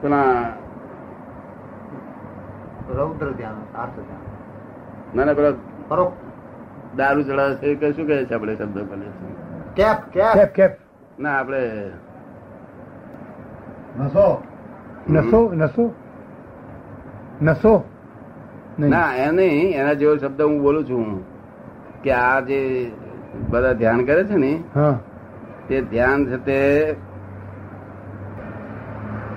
પેલા 0.00 0.52
રૌદ્ર 2.96 3.30
ધ્યાન 3.30 3.56
ના 5.14 5.24
ના 5.24 5.34
પેલા 5.34 5.52
પરો 5.88 6.12
દારૂ 6.96 7.22
ચડાવે 7.22 7.54
છે 7.54 7.74
કે 7.74 7.92
શું 7.92 8.06
કહે 8.06 8.24
છે 8.24 8.34
આપણે 8.34 8.54
શબ્દ 8.56 8.78
બોલે 8.78 9.04
છે? 9.04 9.26
Cap 9.74 9.98
cap. 10.12 10.34
Cap 10.34 10.52
cap. 10.52 10.72
ના 11.18 11.38
આપણે 11.38 11.90
નસો. 13.98 14.42
નસો 15.08 15.40
નસો. 15.54 15.94
નસો. 17.42 17.84
ના 18.78 19.14
એ 19.14 19.32
નહીં 19.32 19.72
એના 19.72 19.94
જેવો 19.94 20.16
શબ્દ 20.16 20.42
હું 20.42 20.62
બોલું 20.62 20.88
છું. 20.88 21.24
કે 22.02 22.12
આ 22.12 22.40
જે 22.40 22.92
બધા 23.50 23.72
ધ્યાન 23.72 24.04
કરે 24.04 24.24
છે 24.24 24.36
ને 24.36 24.62
હા. 24.74 24.98
તે 25.68 25.80
ધ્યાન 25.80 26.26
છે 26.26 26.36
તે 26.36 26.58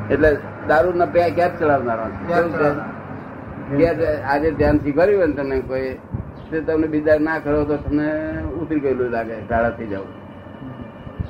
એટલે 0.10 0.38
દારૂ 0.68 0.94
ના 1.02 1.06
પે 1.16 1.22
ક્યાં 1.38 1.58
ચલાવનારો. 1.60 2.06
આજે 4.32 4.50
ધ્યાન 4.52 4.78
શીખવાડ્યું 4.84 5.30
ને 5.30 5.36
તમને 5.36 5.58
કોઈ 5.70 5.92
તે 6.52 6.62
તમને 6.68 6.88
બીજા 6.94 7.20
ના 7.28 7.40
કરો 7.44 7.60
તો 7.66 7.76
તમને 7.84 8.08
ઉતરી 8.62 8.82
ગયેલું 8.86 9.12
લાગે 9.16 9.36
ટાળા 9.50 9.74
થઈ 9.78 9.88
જાવ 9.88 10.06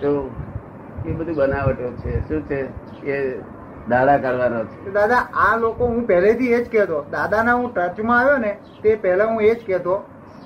તો 0.01 0.11
એ 1.05 1.11
બધું 1.11 1.35
બનાવટો 1.35 1.91
છે. 2.01 2.11
શું 2.27 2.41
છે? 2.49 2.59
એ 3.05 3.17
દાડા 3.89 4.17
કાઢવાનો 4.17 4.59
છે. 4.65 4.91
દાદા 4.91 5.21
આ 5.45 5.55
લોકો 5.57 5.83
હું 5.91 6.01
પહેલેથી 6.07 6.53
એ 6.53 6.63
જ 6.63 6.65
કહેતો. 6.71 6.97
દાદાના 7.11 7.57
હું 7.59 7.69
ટચમાં 7.75 8.19
આવ્યો 8.19 8.39
ને 8.45 8.51
તે 8.83 8.95
પહેલા 9.03 9.29
હું 9.31 9.41
એ 9.41 9.53
જ 9.55 9.61
કહેતો 9.67 9.95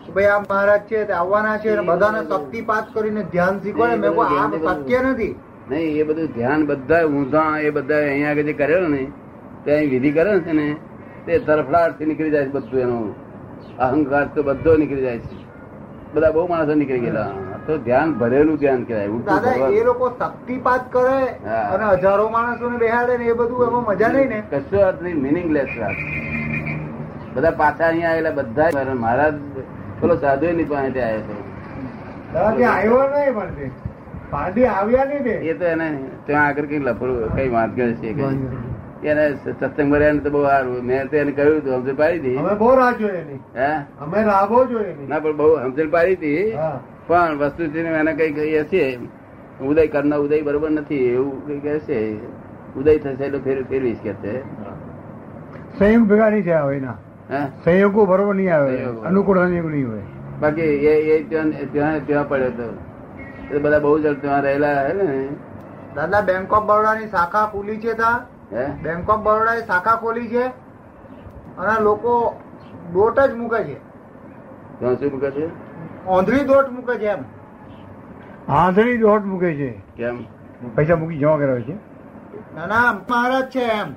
કે 0.05 0.11
ભાઈ 0.15 0.31
આ 0.35 0.39
મહારાજ 0.49 0.83
છે 0.91 1.05
તે 1.05 1.13
આવવાના 1.13 1.57
છે 1.57 1.69
બધાને 1.89 2.21
શક્તિપાત 2.29 2.85
કરીને 2.93 3.23
ધ્યાન 3.33 3.55
શીખવાડે 3.63 3.97
મેં 3.97 4.11
આ 4.23 4.75
શક્ય 4.77 4.99
નથી. 5.01 5.35
નહીં 5.69 5.99
એ 5.99 6.03
બધું 6.03 6.27
ધ્યાન 6.35 6.61
બધા 6.67 7.03
ઊંધા 7.09 7.53
એ 7.59 7.69
બધા 7.71 8.01
અહીંયા 8.05 8.31
આગળ 8.31 8.49
જે 8.49 8.53
કરેલો 8.53 8.87
ને 8.89 9.03
તે 9.63 9.69
અહીં 9.71 9.89
વિધિ 9.93 10.09
કરે 10.11 10.33
છે 10.41 10.53
ને 10.53 10.67
તે 11.25 11.39
તરફડાટથી 11.39 12.07
નીકળી 12.09 12.33
જાય 12.33 12.45
છે 12.45 12.53
બધું 12.57 12.79
એનું. 12.81 13.07
અહંકાર 13.79 14.25
તો 14.35 14.39
બધો 14.43 14.71
નીકળી 14.77 15.05
જાય 15.05 15.19
છે. 15.21 15.35
બધા 16.13 16.31
બહુ 16.31 16.43
માણસો 16.47 16.73
નીકળી 16.75 17.03
ગયેલા. 17.05 17.31
તો 17.67 17.73
ધ્યાન 17.79 18.09
ભરેલું 18.13 18.57
ધ્યાન 18.57 18.83
કહેવાય 18.85 19.69
એ 19.71 19.83
લોકો 19.83 20.05
શક્તિપાત 20.11 20.83
કરે 20.91 21.17
અને 21.65 21.85
હજારો 21.95 22.25
માણસોને 22.29 22.77
બેહાડે 22.77 23.13
ને 23.17 23.25
એ 23.25 23.35
બધું 23.35 23.63
એમાં 23.67 23.85
મજા 23.89 24.09
નહીં 24.09 24.29
ને? 24.29 24.39
કશું 24.51 24.79
વાત 24.79 24.97
નહીં 25.01 25.17
મિનિંગલેસ 25.19 25.71
વાત 25.79 25.97
બધા 27.35 27.51
પાછા 27.53 27.87
અહીંયા 27.87 28.13
આવેલા 28.13 28.35
બધા 28.39 28.95
મહારાજ 28.95 29.35
પેલો 29.99 30.15
સાધુ 30.19 30.53
ની 30.53 30.67
પાસે 30.67 31.01
આવ્યો 31.01 31.39
આવ્યો 32.69 33.03
નહીં 33.09 33.71
પણ 34.35 34.69
આવ્યા 34.69 35.05
નહીં 35.09 35.49
એ 35.51 35.53
તો 35.59 35.65
એને 35.65 35.87
ત્યાં 36.27 36.47
આગળ 36.47 36.65
કઈ 36.71 36.79
લફડું 36.79 37.35
કઈ 37.35 37.49
વાંધગળ 37.49 37.93
છે 38.01 38.09
એને 39.11 39.25
સત્સંગ 39.35 39.89
ભર્યા 39.93 40.23
તો 40.23 40.29
બહુ 40.35 40.41
સારું. 40.43 40.85
મેં 40.85 41.09
તો 41.09 41.17
એને 41.17 41.31
કહ્યું 41.31 41.57
હતું 41.59 41.73
સમજણ 41.75 41.97
પાડી 41.99 42.19
હતી? 42.19 42.37
અમે 42.37 42.53
બહુ 42.61 42.69
રાહ 42.79 42.93
જોઈએ 42.99 43.21
હે? 43.55 43.69
અમે 44.05 44.23
રાહો 44.29 44.63
જોઈએ 44.71 44.95
ના 45.09 45.19
પણ 45.19 45.37
બહુ 45.41 45.49
સમજણ 45.59 45.91
પાડી 45.95 46.15
હતી. 46.15 46.53
પણ 47.07 47.37
વસ્તુ 47.41 47.69
છે 47.73 47.79
એને 48.01 48.13
કઈ 48.15 48.31
કહીએ 48.37 48.63
છીએ 48.71 48.99
ઉદય 49.61 49.87
કરના 49.87 50.19
ઉદય 50.25 50.41
બરોબર 50.47 50.71
નથી 50.71 51.05
એવું 51.13 51.37
કઈ 51.47 51.59
કહે 51.65 51.79
છે 51.87 51.99
ઉદય 52.77 52.97
થશે 53.03 53.25
એટલે 53.27 53.39
ફેર 53.45 53.57
ફેરવીશ 53.69 54.01
કે 54.03 54.13
છે. 54.23 54.33
સંયોગ 55.77 56.07
ભેગા 56.09 56.29
નહીં 56.29 56.43
થયા 56.49 56.63
હોય 56.63 56.81
ના 56.87 56.97
હે? 57.29 57.41
સંયોગો 57.63 58.05
બરોબર 58.05 58.35
નહીં 58.35 58.53
આવે. 58.53 58.75
અનુકૂળ 59.11 59.39
સંયોગ 59.45 59.69
નહીં 59.75 59.87
હોય. 59.91 60.05
બાકી 60.41 60.71
એ 61.13 61.23
ત્યાં 61.29 61.53
ત્યાં 62.07 62.27
પડ્યો 62.29 62.51
હતો 62.51 62.67
એ 63.51 63.59
બધા 63.59 63.79
બહુ 63.79 63.99
જણ 63.99 64.13
ત્યાં 64.15 64.41
રહેલા 64.41 64.87
હે 64.87 64.93
ને. 64.93 65.07
દાદા 65.95 66.21
બેંક 66.21 66.53
ઓફ 66.53 66.65
બરોડા 66.65 66.95
ની 66.95 67.07
શાખા 67.07 67.45
ખુલી 67.45 67.77
છે 67.77 67.93
ત્યાં 67.93 68.21
હે? 68.51 68.65
બેંક 68.83 69.09
ઓફ 69.09 69.19
બરોડા 69.19 69.55
ની 69.55 69.61
શાખા 69.61 69.95
ખોલી 69.95 70.27
છે 70.27 70.43
અને 71.57 71.79
લોકો 71.79 72.13
દોટ 72.93 73.19
જ 73.19 73.33
મૂકે 73.33 73.63
છે. 73.63 73.77
ત્યાં 74.79 74.97
શું 74.97 75.11
મૂકે 75.11 75.31
છે? 75.31 75.49
ઓંધળી 76.07 76.43
દોટ 76.43 76.69
મૂકે 76.69 76.97
છે 76.97 77.05
એમ. 77.05 77.23
આંધળી 78.47 78.97
દોટ 78.97 79.23
મૂકે 79.23 79.53
છે. 79.55 79.81
કેમ? 79.95 80.25
પૈસા 80.75 80.95
મૂકી 80.95 81.17
જમા 81.17 81.37
કરાવે 81.37 81.61
છે. 81.61 81.75
ના 82.55 82.65
ના 82.65 82.93
મહારાજ 82.93 83.49
છે 83.49 83.63
એમ. 83.71 83.89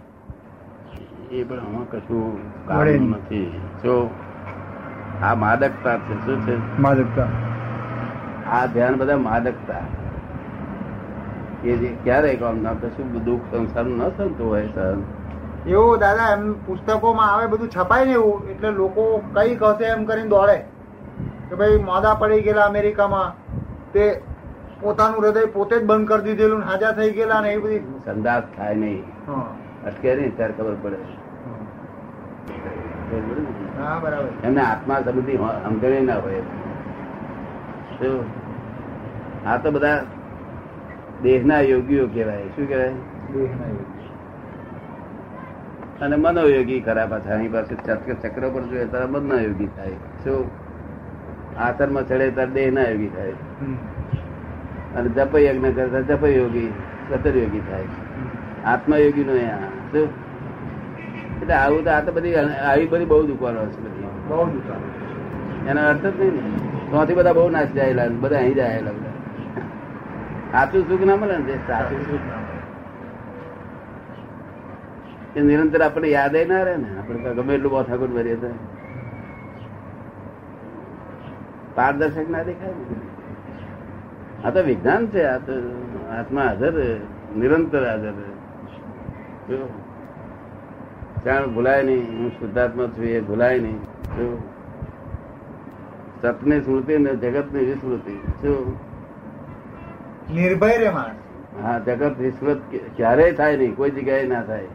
એ 1.30 1.44
પણ 1.44 1.58
આમાં 1.58 1.86
કશું 1.90 2.38
કાઢે 2.66 2.94
કામનું 2.94 3.10
નથી. 3.10 3.60
જો 3.82 3.94
આ 5.22 5.34
માદકતા 5.34 5.98
છે 5.98 6.14
શું 6.24 6.46
છે? 6.46 6.54
માદકતા. 6.78 7.28
આ 8.52 8.66
ધ્યાન 8.66 8.98
બધા 8.98 9.16
માદકતા. 9.16 9.84
એ 11.64 11.76
જે 11.76 11.88
ક્યારે 12.04 12.34
કામ 12.34 12.58
ના 12.62 12.72
કશું 12.82 13.08
દુઃખ 13.24 13.46
સંસારનું 13.52 13.98
ન 13.98 14.08
થતું 14.08 14.50
હોય 14.50 14.68
સર? 14.74 14.96
એવું 15.66 15.98
દાદા 15.98 16.28
એમ 16.32 16.52
પુસ્તકોમાં 16.66 17.34
આવે 17.34 17.46
બધું 17.46 17.70
છપાય 17.76 18.04
ને 18.04 18.12
એવું 18.12 18.50
એટલે 18.50 18.70
લોકો 18.70 19.04
કઈ 19.34 19.54
કશે 19.54 19.86
એમ 19.92 20.04
કરીને 20.04 20.28
દોડે. 20.28 20.58
કે 21.48 21.54
ભાઈ 21.54 21.78
મોદા 21.78 22.14
પડી 22.14 22.42
ગયેલા 22.42 22.66
અમેરિકામાં 22.66 23.28
તે 23.92 24.04
પોતાનું 24.80 25.18
હૃદય 25.24 25.46
પોતે 25.46 25.76
જ 25.78 25.84
બંધ 25.84 26.08
કરી 26.08 26.22
દીધેલું 26.22 26.62
હાજા 26.62 26.92
થઈ 26.92 27.10
ગયેલા 27.10 27.40
ને 27.40 27.52
એ 27.52 27.58
બધી 27.58 27.82
સંદાસ 28.04 28.44
થાય 28.56 28.74
નહીં. 28.74 29.02
અટકે 29.86 30.14
નહીં 30.14 30.36
ત્યારે 30.36 30.54
ખબર 30.58 30.76
પડે. 30.82 30.98
બરાબર? 34.02 34.28
એમને 34.44 34.62
આત્મા 34.62 35.00
સમૃદ્ધિ 35.00 35.38
સમજણી 35.64 36.00
ના 36.00 36.20
હોય. 36.26 36.42
શું? 37.98 38.37
આ 39.48 39.56
તો 39.64 39.70
બધા 39.70 40.04
દેહના 41.22 41.60
યોગીઓ 41.60 42.06
કહેવાય. 42.14 42.48
શું 42.56 42.68
કહેવાય? 42.68 42.92
અને 46.00 46.16
મનોયોગી 46.16 46.80
ખરા 46.80 47.06
પાછા. 47.06 47.34
અહીં 47.34 47.52
પાસે 47.52 47.74
ચક્ર 47.86 48.14
ચક્ર 48.22 48.48
પર 48.54 48.62
જોઈએ 48.62 48.84
ત્યારે 48.84 49.06
મનોયોગી 49.06 49.68
થાય. 49.76 49.94
શું 50.24 50.50
આસરમાં 51.58 52.04
ચડે 52.08 52.30
ત્યારે 52.30 52.52
દેહના 52.52 52.84
યોગી 52.90 53.10
થાય. 53.16 53.32
અને 54.96 55.08
જપ 55.08 55.34
યજ્ઞ 55.38 55.70
કરતા 55.70 56.00
જપ 56.00 56.24
યોગી 56.24 56.68
સતરયોગી 57.10 57.62
થાય 57.70 57.84
આત્મયોગી 58.66 59.24
નો 59.24 59.34
શું 59.92 60.06
એટલે 61.42 61.54
આવું 61.54 61.84
તો 61.84 61.90
આ 61.90 62.00
તો 62.00 62.12
બધી 62.12 62.34
આવી 62.70 62.86
બધી 62.86 63.04
બહુ 63.04 63.26
દુકાનો 63.26 63.66
છે 63.66 63.80
બધી. 63.80 64.06
બહુ 64.28 64.46
દુકાનો. 64.50 64.86
એનો 65.70 65.80
અર્થ 65.88 66.06
જ 66.06 66.20
નહીં 66.20 66.34
ને. 66.34 66.42
ત્યાંથી 66.90 67.14
બધા 67.14 67.32
બહુ 67.32 67.48
નાશ 67.50 67.68
જાયેલા 67.76 68.08
બધા 68.20 68.36
અહીં 68.36 68.54
જાયેલા 68.54 68.90
બધા. 68.90 69.07
સાચું 70.52 70.82
સુખ 70.88 71.04
ના 71.08 71.18
મળે 71.20 71.36
ને 71.38 71.54
સાચું 71.66 72.00
સુખ 72.08 72.26
એ 75.36 75.40
નિરંતર 75.42 75.80
આપણે 75.82 76.08
યાદ 76.08 76.36
ના 76.50 76.62
રહે 76.66 76.74
ને, 76.76 76.90
આપણે 76.98 77.34
ગમે 77.36 77.52
એટલું 77.54 77.70
બહુ 77.72 77.80
ઠાકોર 77.82 78.10
ભરીએ 78.16 78.36
તો. 78.42 78.50
પારદર્શક 81.74 82.28
ના 82.30 82.42
દેખાય 82.42 82.74
આ 84.44 84.50
તો 84.50 84.60
વિજ્ઞાન 84.62 85.02
છે, 85.06 85.22
આ 85.34 85.40
તો 85.46 85.54
આત્મા 86.18 86.48
હાજર, 86.50 86.74
નિરંતર 87.36 87.82
હાજર. 87.86 88.16
જાણ 91.24 91.44
ભૂલાય 91.54 91.82
નહીં, 91.82 92.04
હું 92.18 92.30
શુદ્ધાત્મા 92.30 92.88
છું, 92.96 93.04
એ 93.04 93.20
ભૂલાય 93.20 93.58
નહીં. 93.58 93.80
સતની 96.22 96.60
સ્મૃતિ 96.60 96.94
ને 96.98 97.12
જગતની 97.22 97.64
વિસ્મૃતિ. 97.64 98.14
શું 98.40 98.56
નિર્ભય 100.28 100.78
રે 100.78 100.90
માણસ 100.90 101.18
હા 101.58 101.78
જગત 101.86 102.16
રિશ્વત 102.20 102.60
ક્યારેય 102.96 103.32
થાય 103.34 103.56
નહીં 103.56 103.74
કોઈ 103.76 103.92
જગ્યાએ 103.92 104.26
ના 104.28 104.42
થાય? 104.44 104.68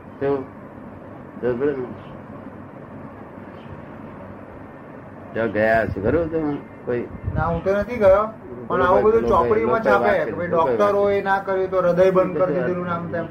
ત્યાં 5.33 5.51
ગયા 5.51 5.85
છે 5.87 5.99
ખરું 6.01 6.29
તમે? 6.29 6.53
કોઈ 6.85 7.03
ના 7.33 7.47
હું 7.47 7.61
તો 7.63 7.71
નથી 7.73 7.99
ગયો 7.99 8.23
પણ 8.67 8.81
આવું 8.83 9.03
બધું 9.05 9.25
ચોપડીમાં 9.29 9.83
છાપે 9.83 10.11
કે 10.31 10.47
ડોક્ટરો 10.47 11.03
એ 11.09 11.21
ના 11.21 11.39
કર્યું 11.41 11.69
તો 11.69 11.77
હૃદય 11.79 12.11
બંધ 12.11 12.37
કરી 12.39 12.55
દીધેલું 12.57 12.87
નામ 12.87 13.03
તેમ. 13.11 13.25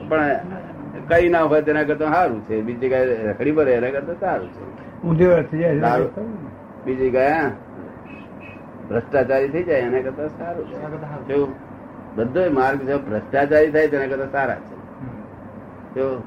પણ 0.00 0.22
કઈ 1.08 1.28
ના 1.28 1.44
હોય 1.44 1.62
તેના 1.62 1.84
કરતા 1.84 2.10
સારું 2.12 2.40
છે. 2.42 2.54
બીજી 2.62 2.80
જગ્યાએ 2.84 3.16
રખડી 3.28 3.54
પડે 3.54 3.72
એના 3.74 3.92
કરતા 3.92 4.16
સારું 4.22 4.50
છે. 4.50 4.62
બીજી 6.84 7.10
ગયા 7.10 7.46
ભ્રષ્ટાચારી 8.88 9.48
થઈ 9.48 9.62
જાય 9.62 9.78
એના 9.78 10.00
કરતા 10.00 10.28
સારું 10.28 11.28
જો 11.28 11.56
બધો 12.16 12.50
માર્ગ 12.50 12.80
જો 12.82 12.98
ભ્રષ્ટાચારી 12.98 13.70
થાય 13.70 13.88
તેના 13.88 14.06
કરતા 14.06 14.26
સારા 14.32 14.54
છે. 14.54 14.76
જો 15.94 16.22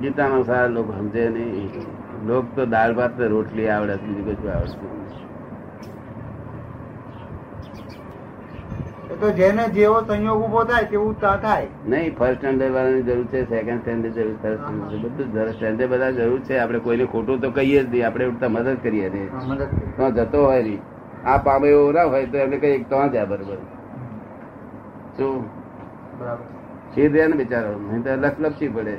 ગીતાનો 0.00 0.42
સારા 0.42 0.66
લોકો 0.66 0.92
સમજે 0.92 1.28
નહીં. 1.28 1.86
લોક 2.26 2.44
તો 2.54 2.66
દાળ 2.66 2.92
ભાત 2.94 3.20
રોટલી 3.20 3.68
આવડે 3.68 3.96
બીજું 3.96 4.36
કશું 4.36 4.52
આવડતું 4.52 4.90
નથી. 5.02 5.26
એ 8.98 9.04
તો 9.20 9.30
જેને 9.30 9.68
જેવો 9.68 10.00
સંયોગ 10.00 10.42
ઊભો 10.42 10.64
થાય 10.64 10.84
તેવું 10.84 11.20
થાય. 11.20 11.66
નહીં 11.86 12.16
ફર્સ્ટ 12.16 12.38
સ્ટેન્ડર્ડ 12.38 12.72
વાળાની 12.72 13.02
જરૂર 13.02 13.24
છે 13.24 13.48
સેકન્ડ 13.48 13.80
સ્ટેન્ડર્ડ 13.80 14.14
જરૂર 14.14 14.34
થર્ડ 14.42 14.54
સ્ટેન્ડર્ડ 14.54 15.00
બધું 15.00 15.52
સ્ટેન્ડર્ડ 15.52 15.90
બધા 15.90 16.10
જરૂર 16.10 16.40
છે. 16.40 16.58
આપણે 16.58 16.78
કોઈને 16.78 17.04
ખોટું 17.04 17.40
તો 17.40 17.50
કહીએ 17.50 17.84
જ 17.84 17.90
નહીં. 17.90 18.06
આપણે 18.06 18.24
ઉલટા 18.24 18.48
મદદ 18.48 18.76
કરીએ 18.82 19.08
ને. 19.08 19.28
તો 19.96 20.10
જતો 20.10 20.44
હોય 20.44 20.62
નહીં. 20.62 20.80
આ 21.28 21.36
પામે 21.36 21.68
એવો 21.68 21.92
ના 21.92 22.02
હોય 22.02 22.26
તો 22.26 22.38
એમને 22.38 22.56
કઈ 22.56 22.82
તો 22.82 23.08
જાય 23.08 23.24
બરોબર. 23.24 23.56
શું? 25.16 25.46
બરાબર. 26.18 26.44
સ્થિર 26.90 27.28
ને 27.28 27.36
બિચારો. 27.36 27.80
નહીં 27.90 28.04
તો 28.04 28.10
લખ 28.10 28.40
લપસી 28.40 28.68
પડે. 28.68 28.98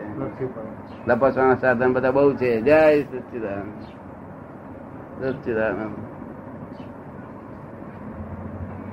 લપસવાના 1.07 1.55
સાધન 1.55 1.93
બધા 1.93 2.11
બહુ 2.11 2.33
છે. 2.33 2.61
જય 2.61 3.01
સચિદાન 3.01 3.81
સચ્ચિદાનંદ 5.21 5.79
હા 5.79 6.16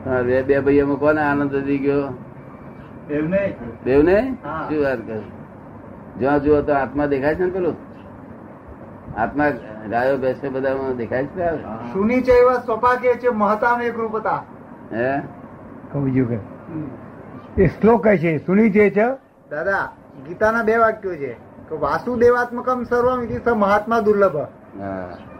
બે 0.05 0.43
બે 0.43 0.61
ભાઈઓમાં 0.61 0.97
કોને 0.97 1.21
આનંદ 1.21 1.55
વધી 1.55 1.79
ગયો? 1.79 2.09
બેવ 3.85 4.03
ને 4.03 4.37
હા. 4.45 4.69
શું 4.69 4.85
વાત 4.85 4.99
કર? 4.99 5.21
જ્યાં 6.19 6.43
જુઓ 6.43 6.63
તો 6.63 6.73
આત્મા 6.75 7.07
દેખાય 7.07 7.35
છે 7.35 7.45
ને 7.45 7.51
પેલું? 7.51 7.77
આત્મા 9.21 9.51
ગાયો 9.91 10.17
બેસે 10.17 10.49
બધા 10.49 10.75
દેખાય 10.97 11.27
છે? 11.27 11.55
સુની 11.93 12.21
સ્વપા 12.21 12.59
સ્વપાકે 12.59 13.15
છે 13.15 13.29
મહતામ 13.29 13.83
એક 13.83 13.99
રૂપતા 13.99 14.45
હે? 14.93 15.21
કહું 15.93 16.29
કે. 16.29 16.39
એ 17.63 17.67
શ્લોક 17.67 18.09
છે 18.09 18.39
સુની 18.39 18.71
જે? 18.71 18.91
છે 18.91 19.07
દાદા 19.51 19.93
ગીતાના 20.29 20.63
બે 20.63 20.77
વાક્યો 20.77 21.15
છે. 21.15 21.33
કે 21.69 21.77
વાસુદેવાત્મકમ 21.77 22.83
સર્વમ 22.83 23.23
ઇતિ 23.23 23.35
સ 23.35 23.49
મહાત્મા 23.49 24.01
દુર્લભ. 24.01 24.37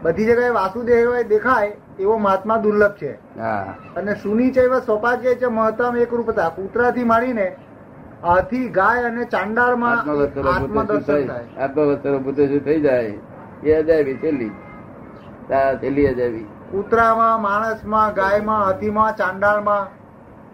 બધી 0.03 0.25
જગ્યાએ 0.25 0.49
વાસુદેવ 0.49 1.21
દેખાય 1.21 1.77
એવો 1.99 2.17
મહાત્મા 2.17 2.57
દુર્લભ 2.57 2.91
છે. 2.91 3.39
અને 3.95 4.15
સુની 4.15 4.51
ચૈવ 4.51 4.79
સ્વપાકે 4.79 5.35
છે 5.35 5.45
મહત્તમ 5.45 5.97
એક 5.97 6.13
રૂપતા 6.13 6.49
કૂતરાથી 6.49 7.03
માંડીને 7.03 7.55
હાથી 8.23 8.67
ગાય 8.69 9.03
અને 9.03 9.23
ચાંડાળમાં 9.23 9.99
આત્મવત્સરો 9.99 10.51
આત્મા 10.51 10.81
ભૂતો 10.81 10.99
શું 10.99 11.07
થાય? 11.07 11.27
થાય. 11.27 11.45
શું 12.47 12.65
થઈ 12.65 12.81
જાય? 12.81 13.13
એ 13.63 13.73
અજાયબી 13.73 14.13
છેલ્લી. 14.13 14.49
છેલ્લી 15.77 16.07
અજાયબી. 16.07 16.47
કૂતરામાં 16.71 17.41
માણસમાં 17.41 18.13
ગાયમાં 18.13 18.65
હાથીમાં 18.65 19.15
ચાંડાળમાં 19.15 19.87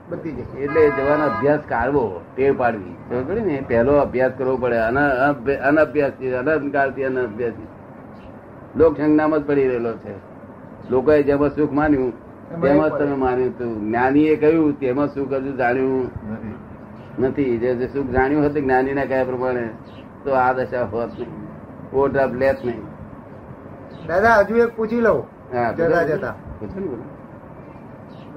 બધી 0.09 0.31
જગ્યાએ. 0.31 0.63
એટલે 0.63 0.89
જવાનો 0.89 1.25
અભ્યાસ 1.25 1.59
કાઢવો 1.69 2.21
ટેવ 2.35 2.57
પાડવી. 2.57 2.95
ને? 3.41 3.63
પહેલો 3.67 3.93
અભ્યાસ 3.93 4.31
કરવો 4.37 4.57
પડે. 4.57 4.77
અન- 4.77 5.29
અભ્ય- 5.29 5.55
અનભ્યાસથી 5.55 6.31
થી 6.91 7.03
અનભ્યાસી 7.03 7.67
લોક 8.75 8.97
સંજ્ઞામાં 8.97 9.39
જ 9.39 9.43
પડી 9.47 9.67
રહેલો 9.67 9.93
છે. 10.03 10.13
લોકોએ 10.91 11.23
જેમાં 11.23 11.51
સુખ 11.55 11.71
માન્યું 11.79 12.11
તેમાં 12.61 12.89
જ 12.89 12.93
તમે 12.99 13.15
માન્યું 13.23 13.49
હતું. 13.49 13.73
જ્ઞાનીએ 13.87 14.35
કહ્યું 14.35 14.79
તેમાં 14.79 15.07
સુખ 15.07 15.33
હજુ 15.33 15.51
જાણ્યું 15.57 16.05
નથી. 17.19 17.57
જે 17.57 17.89
સુખ 17.93 18.09
જાણ્યું 18.15 18.45
હતું 18.45 18.63
જ્ઞાનીના 18.63 19.07
કયા 19.11 19.29
પ્રમાણે 19.29 19.65
તો 20.23 20.29
આ 20.43 20.51
દશા 20.53 20.85
હોત 20.93 21.11
નહીં. 21.19 21.33
ઓટ 21.93 22.17
આપ 22.17 22.33
લેત 22.33 22.59
નહીં. 22.65 22.83
દાદા 24.07 24.35
હજુ 24.39 24.55
એક 24.55 24.75
પૂછી 24.75 25.01
લઉં. 25.01 25.23
હા 25.53 25.71
જતા 25.71 26.03
જતા. 26.03 26.35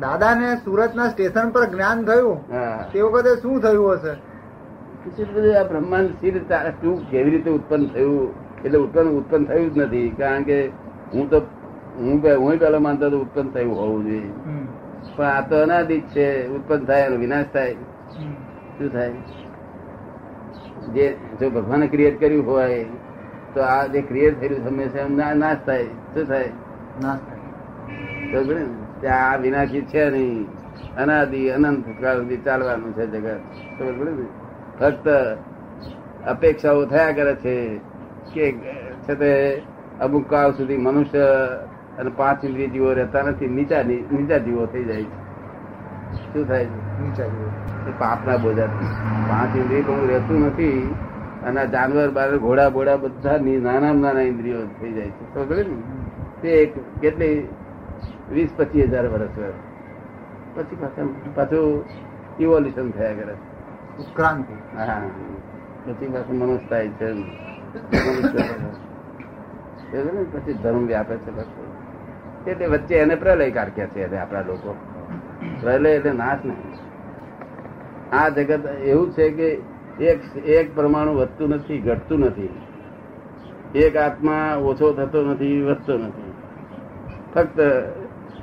દાદા 0.00 0.34
ને 0.34 0.48
સુરતના 0.64 1.08
સ્ટેશન 1.08 1.50
પર 1.50 1.64
જ્ઞાન 1.72 1.98
થયું? 2.04 2.38
તે 2.92 3.02
વખતે 3.02 3.32
શું 3.42 3.60
થયું 3.60 3.92
હશે? 3.92 4.14
બ્રહ્માંડ 5.68 6.10
સી 6.20 6.30
રીતે 6.30 6.54
આ 6.54 6.70
શું 6.80 6.96
કેવી 7.10 7.30
રીતે 7.30 7.50
ઉત્પન્ન 7.50 7.84
થયું? 7.86 8.43
એટલે 8.64 8.78
ઉત્પન્ન 8.78 9.08
ઉત્પન્ન 9.08 9.44
થયું 9.44 9.74
જ 9.74 9.78
નથી. 9.78 10.08
કારણ 10.08 10.42
કે 10.42 10.66
હું 11.14 11.30
તો 11.30 11.38
હું 11.96 12.22
હું 12.38 12.58
પેલો 12.58 12.78
માનતો 12.78 13.06
હતો 13.06 13.20
ઉત્પન્ન 13.20 13.48
થયું 13.48 13.76
હોવું 13.76 14.04
જોઈએ. 14.04 14.30
પણ 15.16 15.24
આ 15.24 15.48
તો 15.48 15.62
અનાદિત 15.62 16.02
છે. 16.04 16.48
ઉત્પન્ન 16.48 16.84
થાય 16.84 17.00
એનો 17.00 17.16
વિનાશ 17.16 17.44
થાય. 17.52 17.72
શું 18.78 18.88
થાય? 18.92 19.12
જે 20.92 21.16
જો 21.40 21.50
ભગવાને 21.50 21.86
ક્રિએટ 21.86 22.20
કર્યું 22.20 22.46
હોય 22.46 22.84
તો 23.54 23.60
આ 23.60 23.86
જે 23.86 24.00
ક્રિએટ 24.02 24.40
થયેલું 24.40 24.68
હંમેશા 24.68 24.98
એમ 24.98 25.38
નાશ 25.38 25.56
થાય. 25.66 25.84
શું 25.84 26.24
થાય? 26.24 26.48
નાશ 27.02 27.18
આ 29.06 29.36
વિનાશી 29.36 29.80
છે 29.80 30.10
નહીં. 30.10 30.46
અનાદિ 30.96 31.48
અનંત 31.48 31.84
કાળ 32.00 32.16
સુધી 32.16 32.36
ચાલવાનું 32.36 32.92
છે 32.92 33.06
જગત. 33.06 33.40
ખબર 33.78 33.92
પડી 33.92 34.12
ને? 34.12 34.26
ફક્ત 34.80 35.08
અપેક્ષાઓ 36.26 36.84
થયા 36.84 37.10
કરે 37.10 37.34
છે. 37.34 37.76
કે 38.32 38.52
છે 39.02 39.14
તે 39.14 39.62
અમુક 40.00 40.30
કાળ 40.30 40.50
સુધી 40.50 40.76
મનુષ્ય 40.76 41.18
અને 41.98 42.10
પાંચ 42.16 42.44
ઇન્દ્રિય 42.44 42.66
જીવો 42.66 42.92
રહેતા 42.92 43.22
નથી 43.22 43.48
નીચા 43.48 43.82
નીચા 43.82 44.38
જીવો 44.38 44.66
થઈ 44.66 44.84
જાય 44.84 45.02
છે. 45.02 45.24
શું 46.32 46.48
થાય 46.48 46.64
છે? 46.64 47.02
નીચા 47.02 47.24
જીવો. 47.24 47.50
પાપના 47.98 48.36
બોજા. 48.36 48.66
પાંચ 49.28 49.56
ઇન્દ્રિય 49.56 49.82
બહુ 49.82 50.06
રહેતું 50.06 50.46
નથી 50.46 50.94
અને 51.44 51.66
જાનવર 51.66 52.10
બાર 52.10 52.36
ઘોડા 52.36 52.68
બોડા 52.68 52.96
બધા 52.96 53.36
નાના 53.38 53.92
નાના 53.92 54.20
ઇન્દ્રિયો 54.20 54.66
થઈ 54.80 54.92
જાય 54.92 55.10
છે. 55.10 55.34
ખબર 55.34 55.56
ને? 55.56 55.82
તે 56.42 56.48
એક 56.48 57.00
કેટલી? 57.00 57.48
વીસ 58.32 58.50
પચીસ 58.56 58.84
હજાર 58.84 59.06
વર્ષ. 59.06 59.28
પછી 60.54 60.76
પાછા 60.76 61.08
પાછું 61.34 61.84
ઇવોલ્યુશન 62.40 62.90
થયા 62.90 63.12
કરે. 63.12 63.34
ઉત્ક્રાંતિ. 63.98 64.76
હા. 64.76 65.02
પછી 65.86 66.06
પાછું 66.06 66.38
મનુષ્ય 66.38 66.66
થાય 66.66 66.88
છે. 66.88 67.12
પછી 70.32 70.54
ધર્મ 70.62 70.86
વ્યાપે 70.86 71.16
છે 71.16 71.30
એટલે 72.50 72.66
વચ્ચે 72.66 72.94
એને 72.94 73.14
પ્રલયકાર 73.14 73.68
કે 73.68 73.86
છે 73.86 74.00
એટલે 74.04 74.18
આપણા 74.18 74.40
લોકો 74.40 74.76
પ્રલય 75.60 75.90
એટલે 75.90 76.12
નાશ 76.12 76.42
નહીં 76.44 76.72
આ 78.12 78.28
જગત 78.28 78.64
એવું 78.84 79.12
છે 79.12 79.30
કે 79.30 79.48
એક 80.04 80.20
એક 80.36 80.76
પરમાણુ 80.76 81.12
વધતું 81.14 81.48
નથી 81.50 81.78
ઘટતું 81.78 82.20
નથી 82.20 82.52
એક 83.74 83.96
આત્મા 83.96 84.56
ઓછો 84.56 84.92
થતો 84.92 85.24
નથી 85.24 85.62
વધતો 85.62 85.98
નથી. 85.98 86.32
ફક્ત 87.34 87.58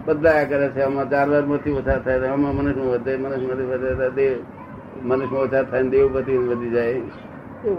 બદલાયા 0.06 0.44
કરે 0.44 0.68
છે, 0.69 0.81
આમાં 0.81 1.10
જાનવરમાંથી 1.10 1.72
ઓછા 1.72 1.98
થાય 1.98 2.27
આમાં 2.27 2.56
મનુષ્ય 2.56 2.81
વધે 2.81 3.18
મનુષ્ય 3.18 3.45
વધે 3.45 4.10
દેવ 4.10 4.34
મનુષ્ય 5.04 5.36
ઓછા 5.36 5.63
થાય 5.63 5.84
દેવ 5.84 6.13
બધી 6.13 6.38
વધી 6.38 6.69
જાય. 6.69 7.01
એ 7.66 7.69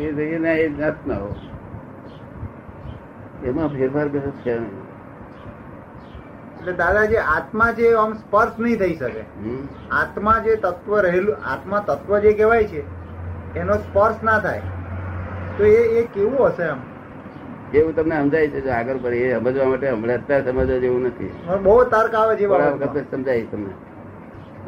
એ 0.00 0.24
એ 0.24 0.38
ના 0.38 1.14
હોય. 1.14 1.34
એમાં 3.44 3.68
ફેરફાર 3.68 4.08
કશો 4.08 4.30
છે. 4.30 4.54
એટલે 6.56 6.72
દાદા 6.72 7.04
જે 7.04 7.16
આત્મા 7.16 7.70
જે 7.70 7.94
આમ 7.94 8.12
સ્પર્શ 8.12 8.60
નહીં 8.60 8.78
થઈ 8.78 8.94
શકે. 8.94 9.20
આત્મા 9.90 10.38
જે 10.38 10.56
તત્વ 10.56 11.00
રહેલું 11.00 11.36
આત્મા 11.36 11.80
તત્વ 11.80 12.18
જે 12.18 12.32
કહેવાય 12.32 12.64
છે 12.64 12.84
એનો 13.58 13.74
સ્પર્શ 13.74 14.16
ના 14.22 14.38
થાય. 14.38 14.62
તો 15.58 15.64
એ 15.64 15.76
એ 15.76 16.04
કેવું 16.04 16.46
હશે 16.46 16.62
આમ? 16.62 16.78
એવું 17.74 17.96
તમને 17.96 18.16
સમજાય 18.16 18.48
છે 18.48 18.70
આગળ 18.70 18.96
પર 18.96 19.14
એ 19.14 19.34
સમજવા 19.34 19.64
માટે 19.64 19.90
હમણાં 19.90 20.16
અત્યારે 20.16 20.52
સમજવા 20.52 20.78
જેવું 20.78 21.06
નથી. 21.06 21.30
બહુ 21.62 21.84
તર્ક 21.84 22.14
આવે 22.14 22.36
છે 22.36 23.10
સમજાય 23.10 23.42
તમને. 23.42 23.95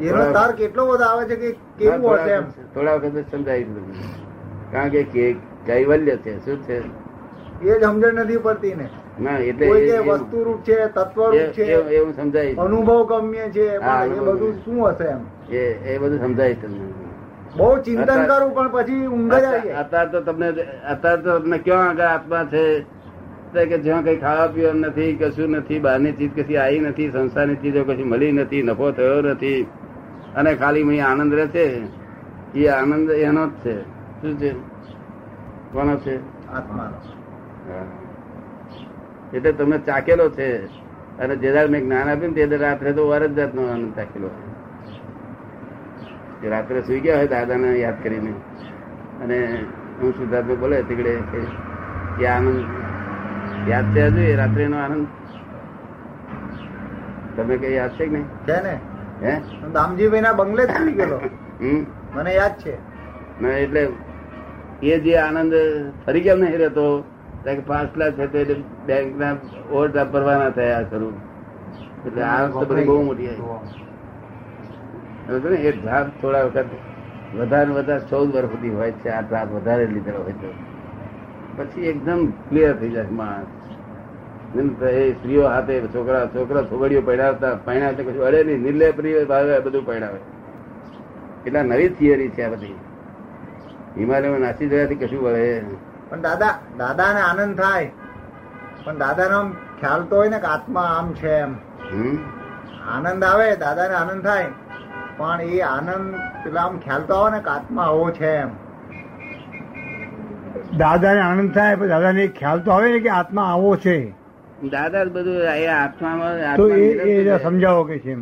એનો 0.01 0.31
તાર 0.31 0.53
કેટલો 0.53 0.85
બધો 0.85 1.05
આવે 1.05 1.25
છે 1.27 1.35
કે 1.37 1.49
કેવું 1.77 2.17
હશે 2.17 2.31
એમ? 2.31 2.45
થોડા 2.73 2.97
વખત 2.97 3.15
જ 3.15 3.25
સમજાય 3.31 3.65
કારણ 4.71 4.91
કે 5.11 5.25
કૈવલ્ય 5.65 6.17
છે 6.17 6.33
શું 6.45 6.59
છે? 6.67 6.77
એ 7.61 7.71
જ 7.73 7.83
સમજણ 7.83 8.19
નથી 8.19 8.39
પડતી 8.39 8.75
ને. 8.75 8.87
ના 9.19 9.39
એટલે 9.41 9.99
વસ્તુ 10.07 10.43
રૂપ 10.43 10.63
છે 10.63 10.77
તત્વ 10.89 11.17
રૂપ 11.27 11.51
છે 11.51 11.65
એવું 11.91 12.13
સમજાય 12.13 12.53
અનુભવ 12.57 13.01
ગમ્ય 13.07 13.49
છે 13.49 13.65
એ 13.65 13.79
બધું 14.19 14.53
શું 14.63 14.79
હશે 14.83 15.07
એમ? 15.07 15.21
એ 15.51 15.63
એ 15.85 15.97
બધું 15.97 16.19
સમજાય 16.19 16.55
તમને. 16.55 16.87
બહુ 17.55 17.67
ચિંતન 17.81 18.23
કરું 18.27 18.53
પણ 18.53 18.69
પછી 18.69 19.07
ઊંઘ 19.07 19.35
જ 19.35 19.73
અત્યારે 19.73 20.09
તો 20.11 20.21
તમને 20.21 20.47
અત્યારે 20.85 21.21
તો 21.23 21.39
તમને 21.39 21.57
ક્યાં 21.59 21.87
આગળ 21.89 22.07
આત્મા 22.07 22.45
છે? 22.45 22.63
કે 23.65 23.77
જ્યાં 23.79 24.03
કઈ 24.03 24.17
ખાવા 24.17 24.47
પીવા 24.47 24.73
નથી 24.73 25.11
કશું 25.17 25.55
નથી 25.57 25.79
બહારની 25.79 26.13
ચીજ 26.13 26.31
કશી 26.33 26.57
આવી 26.57 26.81
નથી 26.81 27.11
સંસ્થાની 27.11 27.55
ચીજો 27.57 27.83
કશી 27.83 28.05
મળી 28.05 28.31
નથી 28.33 28.63
નફો 28.63 28.91
થયો 28.91 29.21
નથી. 29.23 29.61
અને 30.35 30.55
ખાલી 30.55 30.99
આનંદ 30.99 31.33
રહે 31.33 31.47
છે 31.47 31.87
એ 32.55 32.67
આનંદ 32.67 33.09
એનો 33.11 33.47
જ 33.47 33.51
છે. 33.51 33.81
શું 34.21 34.37
છે? 34.39 34.51
કોનો 35.73 35.95
છે? 35.97 36.15
એટલે 39.37 39.51
તમે 39.51 39.77
ચાકેલો 39.77 40.29
છે. 40.29 40.65
અને 41.17 41.35
જે 41.35 41.51
દાડ 41.51 41.69
મેં 41.69 41.81
જ્ઞાન 41.81 42.09
આપ્યું 42.09 42.35
તે 42.35 42.57
રાત્રે 42.57 42.93
તો 42.93 43.07
વાર 43.07 43.27
જ 43.27 43.33
જાતનો 43.33 43.67
આનંદ 43.71 43.95
ચાકેલો 43.95 44.29
રાત્રે 46.49 46.81
સુઈ 46.81 46.99
ગયા 46.99 47.17
હોય 47.17 47.27
દાદાને 47.27 47.79
યાદ 47.79 48.03
કરીને. 48.03 48.31
અને 49.23 49.65
હું 50.01 50.11
સિદ્ધાર્થ 50.11 50.45
બોલે 50.45 50.83
તીકડે 50.83 51.15
કે 51.31 52.23
એ 52.23 52.27
આનંદ 52.27 53.69
યાદ 53.69 53.85
છે 53.95 54.01
હજુ? 54.01 54.19
એ 54.19 54.35
રાત્રેનો 54.35 54.77
આનંદ? 54.77 55.07
તમે 57.37 57.57
કઈ 57.57 57.73
યાદ 57.73 57.91
છે 57.91 58.05
કે 58.05 58.11
નહીં? 58.11 58.23
છે 58.23 58.63
ને? 58.63 58.79
હે? 59.23 59.33
દામજીભાઈ 59.73 60.21
ના 60.21 60.33
બંગલે 60.33 60.63
જ 60.67 60.75
ગયેલો. 60.97 61.17
મને 62.15 62.31
યાદ 62.33 62.55
છે. 62.57 62.73
ના 63.41 63.57
એટલે 63.63 63.83
એ 64.81 64.99
જે 64.99 65.13
આનંદ 65.17 65.53
ફરી 66.05 66.21
કેમ 66.21 66.37
નહીં 66.39 66.57
રહેતો 66.57 66.85
પાછલા 67.67 68.11
છે 68.11 68.25
તે 68.27 68.39
બેંક 68.87 69.17
ના 69.17 69.33
ઓવર 69.71 69.87
ભરવાના 70.13 70.51
થયા 70.51 70.83
ખરું 70.83 71.15
એટલે 72.05 72.21
આનંદ 72.23 72.53
બધી 72.69 72.85
બહુ 72.85 73.01
મોટી 73.03 73.29
આવી. 73.29 73.59
એ 75.67 75.71
ડ્રાફ 75.71 76.09
થોડા 76.21 76.45
વખત 76.45 76.69
વધારે 77.35 77.71
વધારે 77.71 78.03
ચૌદ 78.09 78.27
વર્ષ 78.33 78.51
સુધી 78.51 78.75
હોય 78.79 78.91
છે 78.91 79.09
આ 79.09 79.21
ડ્રાફ 79.21 79.49
વધારે 79.49 79.85
લીધેલો 79.85 80.19
હોય 80.23 80.37
તો. 80.41 80.49
પછી 81.57 81.87
એકદમ 81.91 82.21
ક્લિયર 82.49 82.73
થઈ 82.75 82.89
જાય 82.89 83.15
માણસ. 83.21 83.58
એ 84.55 85.11
સ્ત્રીઓ 85.11 85.47
હાથે 85.47 85.81
છોકરા 85.81 86.25
છોકરા 86.25 86.61
છોકરીઓ 86.61 87.01
પહેરાવતા 87.01 87.55
પહેરાવતા 87.55 88.03
કશું 88.03 88.23
અડે 88.23 88.43
નહીં 88.43 88.61
નિર્લેપ 88.61 89.27
ભાવે 89.29 89.59
બધું 89.59 89.85
પહેરાવે 89.85 90.19
એટલા 91.47 91.63
નવી 91.63 91.89
થિયરી 91.89 92.29
છે 92.29 92.43
આ 92.43 92.49
બધી. 92.49 92.75
હિમાલયમાં 93.97 94.39
નાસી 94.39 94.69
જવાથી 94.69 94.95
કશું 94.95 95.23
વળે. 95.23 95.61
પણ 96.09 96.21
દાદા 96.21 96.59
દાદાને 96.77 97.21
આનંદ 97.21 97.61
થાય. 97.61 97.91
પણ 98.83 98.97
દાદાનો 98.97 99.39
આમ 99.39 99.53
ખ્યાલ 99.79 100.03
તો 100.03 100.15
હોય 100.15 100.29
ને 100.29 100.39
કે 100.39 100.47
આત્મા 100.47 100.81
આમ 100.81 101.13
છે 101.13 101.29
એમ. 101.29 101.53
હમ? 101.93 102.17
આનંદ 102.89 103.23
આવે 103.23 103.55
દાદાને 103.55 103.93
આનંદ 103.93 104.23
થાય. 104.23 104.45
પણ 105.17 105.41
એ 105.41 105.59
આનંદ 105.61 106.15
પેલા 106.15 106.61
આમ 106.61 106.79
ખ્યાલ 106.79 107.01
તો 107.01 107.13
આવે 107.13 107.37
ને 107.37 107.43
કે 107.43 107.49
આત્મા 107.49 107.83
આવો 107.83 108.11
છે 108.11 108.35
એમ. 108.35 108.49
દાદાને 110.77 111.21
આનંદ 111.21 111.55
થાય 111.55 111.75
પણ 111.75 111.87
દાદાને 111.87 112.27
ખ્યાલ 112.27 112.59
તો 112.59 112.71
આવે 112.71 112.91
ને 112.91 112.99
કે 112.99 113.09
આત્મા 113.09 113.41
આવો 113.41 113.75
છે. 113.75 114.18
દાદા 114.63 115.05
બધું 115.05 115.41
એ 115.41 115.67
આત્મામાં 115.67 116.55
તો 116.55 116.67
એ. 116.67 117.39
સમજાવો 117.39 117.83
કે 117.83 117.99
છે 117.99 118.17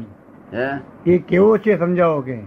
એ 1.05 1.17
કેવો 1.19 1.57
છે 1.57 1.77
સમજાવો 1.77 2.21
કે? 2.21 2.37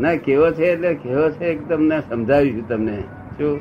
ના 0.00 0.16
કેવો 0.16 0.50
છે 0.52 0.72
એટલે 0.72 0.94
કેવો 0.94 1.30
છે 1.30 1.58
તમને 1.68 2.02
સમજાવીશું 2.10 2.68
તમને. 2.68 3.04
શું? 3.38 3.60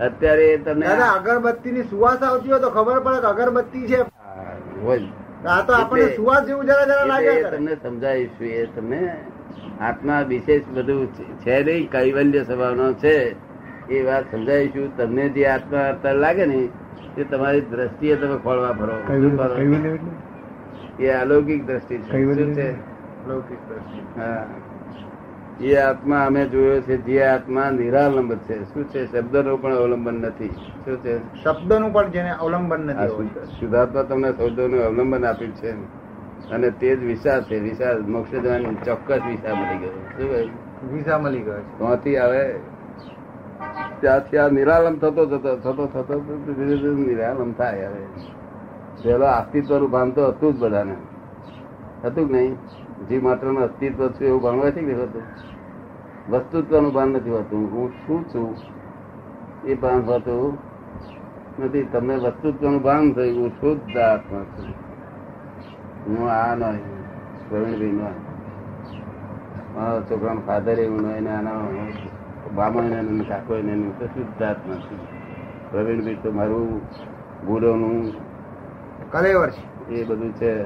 અત્યારે 0.00 0.58
તમને 0.58 0.86
અગરબત્તી 0.86 1.72
ની 1.72 1.82
સુવાસ 1.82 2.22
આવતી 2.22 2.48
હોય 2.48 2.60
તો 2.60 2.70
ખબર 2.70 3.00
પડે 3.00 3.20
કે 3.20 3.26
અગરબત્તી 3.26 3.86
છે. 3.86 4.00
આ 5.46 5.62
તો 5.62 5.72
આપણે 5.72 6.16
સુવાસ 6.16 6.46
જેવું 6.46 6.66
જરા 6.66 6.86
જરા 6.86 7.18
કરે 7.18 7.50
તમને 7.50 7.76
સમજાવીશું. 7.82 8.46
એ 8.46 8.66
તમે 8.66 9.00
આત્મા 9.80 10.22
વિશેષ 10.22 10.64
બધું 10.74 11.08
છે 11.44 11.62
નહીં 11.62 11.90
કૈવલ્ય 11.90 12.44
સ્વભાવનો 12.44 12.92
છે. 12.92 13.36
એ 13.90 14.02
વાત 14.02 14.24
સમજાવીશું 14.30 14.96
તમને 14.96 15.28
જે 15.28 15.46
આત્મા 15.46 15.78
અત્યારે 15.78 16.18
લાગે 16.18 16.46
ને 16.46 16.68
એ 17.16 17.24
તમારી 17.24 17.60
દ્રષ્ટિએ 17.60 18.16
તમે 18.16 18.38
ખોળવા 18.38 18.72
ફરો. 18.72 18.96
એ 21.04 21.08
અલૌકિક 21.08 21.66
દ્રષ્ટિ 21.66 21.98
છે. 21.98 22.34
દ્રષ્ટિ. 22.34 24.20
હા. 24.20 24.46
એ 25.60 25.76
આત્મા 25.76 26.24
અમે 26.26 26.44
જોયો 26.44 26.80
છે 26.80 26.96
જે 26.96 27.22
આત્મા 27.22 27.70
નિરાલંબ 27.70 28.34
છે. 28.34 28.64
શું 28.64 28.84
છે? 28.84 29.12
શબ્દનું 29.12 29.62
પણ 29.62 29.74
અવલંબન 29.74 30.14
નથી. 30.14 30.48
શું 30.48 30.96
છે? 30.96 31.18
શબ્દનું 31.44 31.92
પણ 31.92 32.10
જેને 32.10 32.30
અવલંબન 32.30 32.80
નથી 32.80 33.28
શુદ્ધાત્મા 33.60 34.02
તમને 34.02 34.32
શબ્દોનું 34.32 34.84
અવલંબન 34.84 35.24
આપ્યું 35.24 35.52
છે. 35.52 35.70
અને 36.50 36.70
તે 36.70 36.96
જ 36.96 37.04
વિશાળ 37.04 37.42
છે. 37.42 37.58
વિશાળ 37.58 38.00
મોક્ષ 38.00 38.34
જવાની 38.34 38.74
ચોક્કસ 38.84 39.20
વિશા 39.26 39.54
મળી 39.54 39.78
ગયો. 39.78 39.90
શું 39.90 40.92
વિશા 40.92 41.18
મળી 41.18 41.38
ગયો 41.38 41.60
છે. 41.60 41.78
ત્યાંથી 41.78 42.16
આવે 42.16 42.54
ત્યાંથી 44.06 44.38
આ 44.38 44.48
નિરાલમ 44.48 44.98
થતો 44.98 45.26
થતો 45.26 45.56
થતો 45.56 45.86
થતો 45.86 46.18
ધીરે 46.18 46.76
ધીરે 46.76 46.94
નિરાલમ 46.94 47.52
થાય 47.52 47.86
હવે. 47.86 48.06
પેલો 49.02 49.26
અસ્તિત્વનું 49.26 49.90
ભાન 49.90 50.10
તો 50.10 50.28
હતું 50.28 50.54
જ 50.54 50.58
બધાને. 50.58 50.96
હતું 52.04 52.26
કે 52.26 52.32
નહીં. 52.32 52.54
જીવ 53.08 53.22
માત્રનું 53.22 53.62
અસ્તિત્વ 53.62 54.08
છે 54.08 54.26
એવું 54.26 54.42
ભાનવા 54.42 54.70
છે 54.70 54.80
કે 54.80 54.94
હોતું? 54.94 55.22
વસ્તુત્વનું 56.30 56.92
ભાન 56.92 57.08
નથી 57.08 57.30
હોતું. 57.30 57.72
હું 57.72 57.90
શું 57.90 58.24
છું? 58.28 58.56
એ 59.64 59.74
ભાન 59.74 60.00
હોતું 60.00 60.58
નથી. 61.64 61.82
તમને 61.82 62.16
વસ્તુત્વનું 62.16 62.82
ભાન 62.82 63.12
થયું. 63.12 63.42
હું 63.42 63.48
શુદ્ધ 63.48 63.96
આત્મા 63.96 64.38
છું. 64.38 64.74
હું 66.06 66.30
આ 66.30 66.54
નહીં 66.54 66.96
પ્રવીણભાઈ 67.48 67.92
નો 67.92 68.10
મારા 69.74 70.00
છોકરાનો 70.00 70.40
ફાધર 70.46 70.80
એવું 70.80 71.02
નહીં 71.02 71.38
આના 71.38 71.50
બામણ 72.56 72.82
ને 72.82 73.24
કાકો 73.28 73.56
એને 73.56 73.72
એનું 73.72 73.98
તો 73.98 74.06
શુદ્ધાત્મા 74.06 74.74
છું 74.74 74.98
પ્રવીણભાઈ 75.70 76.14
તો 76.14 76.32
મારું 76.32 76.80
ગુરોનું 77.46 78.12
કલેવર 79.10 79.50
છે. 79.50 79.90
એ 79.90 80.04
બધું 80.04 80.32
છે. 80.32 80.62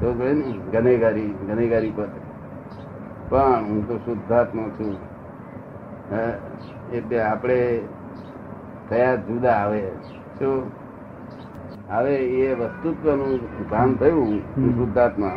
તો 0.00 0.14
ને 0.14 0.58
ગનેગારી 0.72 1.34
ગનેગારી 1.46 1.90
પર. 1.90 2.08
પણ 3.28 3.64
હું 3.64 3.88
તો 3.88 3.96
શુદ્ધાત્મા 3.96 4.62
છું. 4.62 4.96
એટલે 6.92 7.22
આપણે 7.22 7.80
કયા 8.88 9.14
જુદા 9.14 9.52
આવે. 9.52 9.88
શું? 10.38 10.70
હવે 11.90 12.16
એ 12.16 12.54
વસ્તુત્વનું 12.54 13.68
ભાન 13.68 13.94
થયું 13.94 14.38
શુદ્ધાત્મા. 14.54 15.32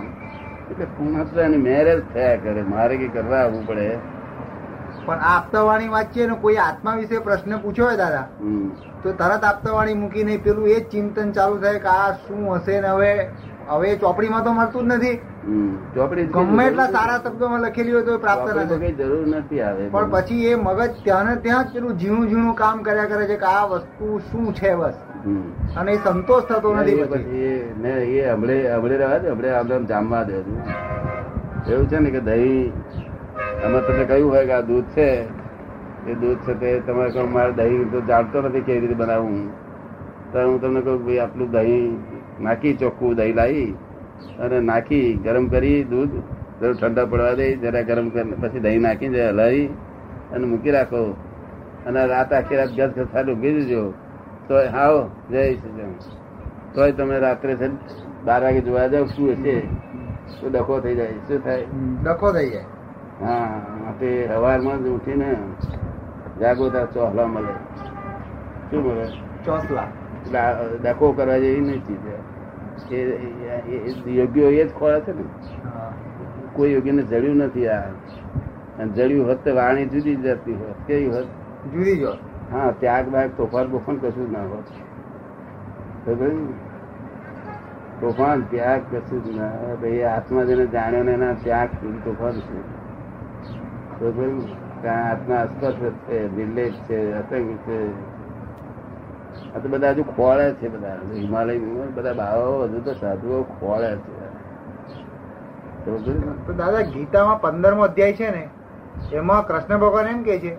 એટલે 0.71 0.85
પૂર્ણત્વ 0.85 1.39
એની 1.39 1.57
મેરેજ 1.57 2.03
થયા 2.13 2.35
કરે. 2.35 2.63
મારે 2.63 2.97
કઈ 2.97 3.07
કરવા 3.07 3.37
આવવું 3.37 3.67
પડે? 3.67 3.97
પણ 5.01 5.19
આપતાવાણી 5.27 5.89
વાંચીએ 5.89 6.27
ને 6.27 6.35
કોઈ 6.37 6.57
આત્મા 6.59 6.95
વિશે 6.95 7.19
પ્રશ્ન 7.21 7.57
પૂછ્યો 7.59 7.87
હોય 7.87 7.97
દાદા 7.97 8.25
તો 9.03 9.13
તરત 9.13 9.43
આપતાવાણી 9.45 9.95
મૂકી 9.95 10.23
નહીં. 10.23 10.43
પેલું 10.43 10.67
એ 10.67 10.75
જ 10.75 10.89
ચિંતન 10.89 11.31
ચાલુ 11.31 11.57
થાય 11.59 11.79
કે 11.79 11.87
આ 11.89 12.13
શું 12.17 12.43
હશે 12.51 12.81
ને 12.81 12.87
હવે 12.89 13.11
હવે 13.69 13.95
ચોપડીમાં 13.97 14.43
તો 14.43 14.53
મળતું 14.53 14.83
જ 14.83 14.95
નથી. 14.95 15.17
ચોપડી 15.95 16.25
ગમે 16.29 16.65
એટલા 16.65 16.87
સારા 16.89 17.19
શબ્દોમાં 17.19 17.61
લખેલી 17.63 17.91
હોય 17.91 18.03
તો 18.05 18.17
પ્રાપ્ત 18.19 18.45
ના 18.45 18.53
ચોપડી 18.53 18.67
તો 18.67 18.75
થાય. 18.75 18.87
કઈ 18.87 18.95
જરૂર 19.01 19.27
નથી 19.29 19.61
આવે 19.61 19.87
પણ 19.89 20.11
પછી 20.13 20.45
એ 20.47 20.55
મગજ 20.57 21.03
ત્યાં 21.03 21.25
ને 21.25 21.35
ત્યાં 21.39 21.65
જ 21.65 21.73
પેલું 21.73 21.97
ઝીણું 21.97 22.27
ઝીણું 22.27 22.55
કામ 22.55 22.83
કર્યા 22.83 23.07
કરે 23.07 23.25
છે 23.27 23.37
કે 23.37 23.51
આ 23.51 23.65
વસ્તુ 23.67 24.07
શું 24.27 24.53
છે 24.53 24.75
બસ. 24.75 24.95
અને 25.75 25.91
એ 25.91 25.99
સંતોષ 25.99 26.43
થતો 26.45 26.75
નથી 26.75 27.03
પછી 27.05 27.43
એ- 27.45 28.29
હમણે 28.29 28.55
હમણે 28.69 28.97
રહેવા 28.97 29.17
દે 29.19 29.29
હમણે 29.29 29.49
આમ 29.53 29.85
જામવા 29.87 30.23
દે. 30.25 30.33
એવું 31.67 31.87
છે 31.87 31.99
ને 31.99 32.09
કે 32.11 32.21
દહીં 32.21 32.73
અમે 33.65 33.79
તમને 33.81 34.05
કહ્યું 34.05 34.29
હોય 34.31 34.45
કે 34.45 34.51
આ 34.51 34.61
દૂધ 34.61 34.83
છે, 34.83 35.21
એ 36.07 36.13
દૂધ 36.21 36.37
છે 36.37 36.53
તે 36.53 36.79
તમારે 36.79 37.11
કહો 37.11 37.25
મારે 37.25 37.53
દહીં 37.53 37.91
તો 37.91 38.01
જાણતો 38.01 38.41
નથી 38.41 38.61
કેવી 38.61 38.79
રીતે 38.79 38.93
બનાવવું 38.93 39.49
તો 40.33 40.39
હું 40.39 40.61
તમને 40.61 40.81
કહું 40.81 41.05
ભાઈ 41.05 41.19
આટલું 41.19 41.51
દહીં 41.51 41.97
નાખી, 42.41 42.73
ચોખ્ખું 42.73 43.15
દહીં 43.15 43.35
લાવી 43.35 43.75
અને 44.39 44.59
નાખી, 44.59 45.13
ગરમ 45.23 45.47
કરી 45.47 45.83
દૂધ 45.83 46.09
જરા 46.61 46.73
ઠંડા 46.73 47.05
પડવા 47.05 47.33
દે, 47.33 47.55
જરા 47.55 47.81
ગરમ 47.81 48.09
કરી, 48.09 48.33
પછી 48.41 48.59
દહીં 48.59 48.81
નાખી 48.81 49.09
જરા 49.09 49.29
હલાવી 49.29 49.67
અને 50.33 50.45
મૂકી 50.45 50.71
રાખો. 50.71 51.15
અને 51.85 52.05
રાત 52.05 52.33
આખી 52.33 52.55
રાત 52.55 52.69
ગસ 52.69 52.91
ઘસાટ 52.95 53.29
ઊભી 53.29 53.53
દેજો 53.53 53.93
તો 54.47 54.55
આવો 54.55 55.09
જય 55.31 55.53
શ્રી 55.53 55.95
તોય 56.73 56.91
તમે 56.91 57.19
રાત્રે 57.19 57.55
છે 57.55 57.69
બાર 58.25 58.41
વાગે 58.41 58.61
જોવા 58.61 58.87
જાવ 58.87 59.05
શું 59.05 59.31
હશે? 59.31 59.61
તો 60.41 60.49
ડખો 60.49 60.79
થઈ 60.79 60.95
જાય? 60.95 61.11
શું 61.27 61.43
થાય? 61.43 61.65
ડખો 62.03 62.31
થઈ 62.31 62.49
જાય. 62.49 62.80
હા 63.21 63.49
તે 63.99 64.09
સવારમાં 64.29 64.83
જ 64.83 64.91
ઉઠીને 64.91 65.29
જાગો 66.35 66.65
ત્યાં 66.69 66.91
ચોહલા 66.93 67.27
મળે. 67.27 67.53
શું 68.69 68.81
મળે? 68.81 69.07
ચોસલા. 69.43 69.87
ડખો 70.77 71.13
કરવા 71.13 71.39
જેવી 71.39 71.61
નહીં 71.61 71.83
ચીજ 71.85 72.05
એ 72.89 72.99
યોગ્ય 74.11 74.47
એ 74.53 74.63
જ 74.63 74.71
ખોળે 74.73 74.99
છે 75.01 75.13
ને? 75.13 75.25
કોઈ 76.53 76.73
યોગીને 76.73 77.03
જડ્યું 77.03 77.41
નથી 77.41 77.67
આ. 77.69 77.89
અને 78.77 78.91
જડ્યું 78.91 79.27
હોત 79.27 79.39
તો 79.41 79.55
વાણી 79.55 79.89
જુદી 79.89 80.17
જતી 80.23 80.57
હોત. 80.57 80.77
કેવી 80.85 81.11
હોત? 81.11 81.29
જુદી 81.65 81.97
જો 81.97 82.11
હા 82.51 82.69
ત્યાગ 82.75 83.05
બાગ 83.09 83.29
તોફાન 83.35 83.71
બોફાન 83.71 83.97
કશું 83.99 84.25
જ 84.25 84.31
ના 84.31 84.47
હોત. 84.47 84.67
તોફાન 88.01 88.41
ત્યાગ 88.49 88.81
કશું 88.91 89.21
જ 89.23 89.35
ના. 89.35 89.51
ભાઈ 89.77 90.03
આત્મા 90.09 90.45
જેને 90.45 90.67
જાણ્યો 90.71 91.03
ને 91.05 91.13
એના 91.13 91.33
ત્યાગ 91.43 91.71
તોફાન 92.03 92.37
છે. 92.45 92.57
તો 94.01 94.87
આત્મા 94.87 95.35
અસ્પષ્ટ 95.35 95.93
છે 96.09 96.35
નિર્લેપ 96.35 96.73
છે 96.73 97.13
અસંગ 97.13 97.57
છે. 97.57 97.91
આ 99.55 99.59
તો 99.59 99.69
બધા 99.69 99.89
હજુ 99.89 100.03
ખોળે 100.03 100.53
છે 100.53 100.67
બધા. 100.67 100.97
હિમાલય 101.13 101.57
બધા 101.95 102.13
બાવાઓ 102.13 102.63
હજુ 102.63 102.79
તો 102.79 102.93
સાધુઓ 102.93 103.43
ખોળે 103.43 103.95
છે. 103.95 104.31
તો 106.47 106.53
દાદા 106.53 106.81
ગીતામાં 106.81 107.41
પંદરમો 107.41 107.81
અધ્યાય 107.81 108.13
છે 108.13 108.31
ને 108.31 108.49
એમાં 109.13 109.47
કૃષ્ણ 109.47 109.77
ભગવાન 109.77 110.07
એમ 110.07 110.23
કે 110.23 110.39
છે 110.39 110.57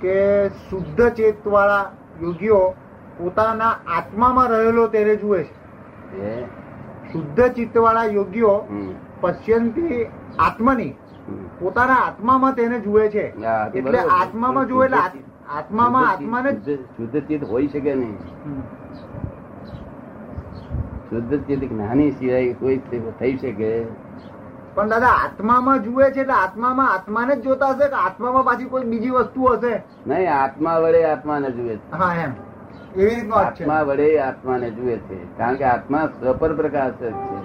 કે 0.00 0.48
શુદ્ધ 0.48 1.08
ચેત 1.08 1.46
વાળા 1.48 1.90
યોગીઓ 2.22 2.74
પોતાના 3.18 3.70
આત્મામાં 3.70 4.48
રહેલો 4.48 4.86
તેને 4.86 5.16
જુએ 5.16 5.44
છે. 5.44 6.44
શુદ્ધ 7.12 7.40
ચિત્ત 7.40 7.78
વાળા 7.78 8.04
યોગીઓ 8.04 8.68
પશ્યંતી 9.20 10.04
આત્મની. 10.38 10.94
પોતાના 11.60 11.94
આત્મામાં 11.94 12.54
તેને 12.54 12.80
જુએ 12.80 13.08
છે. 13.08 13.26
એટલે 13.74 13.98
આત્મામાં 13.98 14.66
જુએ 14.66 14.84
એટલે 14.84 14.96
આત્મામાં 15.58 16.10
આત્માને 16.10 16.52
શુદ્ધ- 16.52 17.20
ચિત્ત 17.20 17.44
હોઈ 17.44 17.66
શકે 17.66 17.94
નહીં? 17.94 18.18
શુદ્ધ 21.10 21.44
ચિત્ત 21.44 21.72
જ્ઞાની 21.72 22.10
સિવાય 22.10 22.52
કોઈ 22.52 22.80
થઈ- 23.20 23.36
શકે? 23.36 23.86
પણ 24.74 24.88
દાદા 24.88 25.06
આત્મામાં 25.06 25.82
જુએ 25.82 26.10
છે 26.10 26.20
એટલે 26.20 26.32
આત્મામાં 26.32 26.92
આત્માને 26.92 27.36
જ 27.36 27.40
જોતા 27.40 27.66
હશે 27.66 27.88
કે 27.88 27.94
આત્મામાં 27.94 28.44
પાછી 28.44 28.64
કોઈ 28.64 28.82
બીજી 28.82 29.10
વસ્તુ 29.10 29.44
હશે? 29.44 29.82
નહીં 30.06 30.42
આત્મા 30.42 30.78
વડે 30.78 31.04
આત્માને 31.04 31.50
જુએ 31.50 31.76
છે. 31.76 31.92
હા 31.92 32.14
એમ. 32.14 32.32
એવી 32.96 33.14
રીતનો 33.14 33.36
આત્મા 33.36 33.82
વડે 33.82 34.20
આત્માને 34.20 34.70
જુએ 34.70 34.96
છે. 34.96 35.36
કારણ 35.38 35.54
કે 35.54 35.64
આત્મા 35.64 36.06
સ્વપર 36.06 36.54
પ્રકાશ 36.54 36.92
જ 36.92 37.12
છે. 37.12 37.40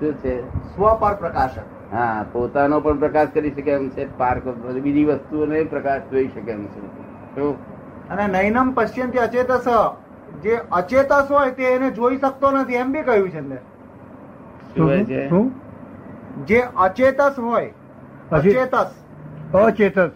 શું 0.00 0.14
છે? 0.14 0.48
સ્વપર 0.76 1.14
પ્રકાશક 1.14 1.81
હા 1.92 2.04
પોતાનો 2.32 2.76
પણ 2.80 3.00
પ્રકાશ 3.00 3.32
કરી 3.32 3.52
શકે 3.52 3.72
એમ 3.72 3.86
છે 3.90 4.02
પાર્ક 4.16 4.44
બીજી 4.80 5.06
વસ્તુઓને 5.10 5.56
પ્રકાશ 5.68 6.04
જોઈ 6.10 6.28
શકે 6.30 6.52
એમ 6.52 6.62
છે. 6.68 6.80
અને 8.10 8.26
નૈનમ 8.28 8.68
પશ્યંતી 8.74 9.20
અચેતસ. 9.20 9.66
જે 10.38 10.54
અચેતસ 10.72 11.28
હોય 11.30 11.52
તે 11.54 11.64
એને 11.70 11.88
જોઈ 11.92 12.18
શકતો 12.18 12.46
નથી 12.54 12.78
એમ 12.78 12.92
બી 12.92 13.04
કહ્યું 13.04 13.30
છે 13.32 13.40
શું 15.26 15.46
જે 16.46 16.60
અચેતસ 16.76 17.36
હોય 17.38 17.72
અચેતસ. 18.30 18.90
અચેતસ. 19.54 20.12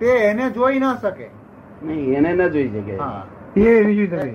તે 0.00 0.08
એને 0.24 0.46
જોઈ 0.52 0.80
ન 0.80 0.96
શકે. 0.98 1.28
નહીં 1.80 2.14
એને 2.16 2.32
ના 2.34 2.48
જોઈ 2.48 2.70
શકે. 2.74 2.96
હા. 2.98 3.22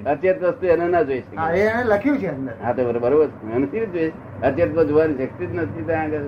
અચેત 0.05 0.37
વસ્તુ 0.43 0.65
એને 0.67 0.87
ના 0.87 1.03
જોઈ 1.03 1.23
હા, 1.33 1.49
શકે 1.49 1.51
એને 1.51 1.83
લખ્યું 1.85 2.19
છે 2.19 2.31
હા 2.59 2.73
તો 2.73 2.81
બરોબર. 2.85 3.29
અચેત 4.41 4.69
જોવાની 4.83 5.17
શક્તિ 5.21 5.43
જ 5.47 5.57
નથી 5.57 5.85
ત્યાં 5.85 6.05
આગળ. 6.07 6.27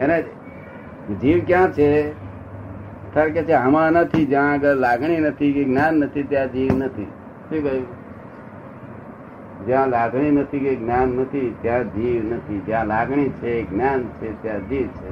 એને 0.00 0.22
જીવ 1.20 1.44
ક્યાં 1.46 1.72
છે? 1.72 2.12
તારે 3.14 3.30
કે 3.30 3.52
આમાં 3.52 3.92
નથી, 3.92 4.26
જ્યાં 4.26 4.52
આગળ 4.52 4.74
લાગણી 4.74 5.20
નથી 5.20 5.52
કે 5.52 5.64
જ્ઞાન 5.64 5.94
નથી, 5.94 6.22
ત્યાં 6.22 6.52
જીવ 6.52 6.76
નથી. 6.76 7.04
શું 7.04 7.62
કહ્યું? 7.62 7.86
જ્યાં 9.66 9.88
લાગણી 9.88 10.30
નથી 10.30 10.58
કે 10.58 10.76
જ્ઞાન 10.76 11.08
નથી, 11.08 11.54
ત્યાં 11.62 11.94
જીવ 11.94 12.34
નથી. 12.34 12.62
જ્યાં 12.66 12.86
લાગણી 12.86 13.28
છે, 13.28 13.70
જ્ઞાન 13.70 14.02
છે, 14.02 14.42
ત્યાં 14.42 14.68
જીવ 14.68 14.86
છે. 14.86 15.10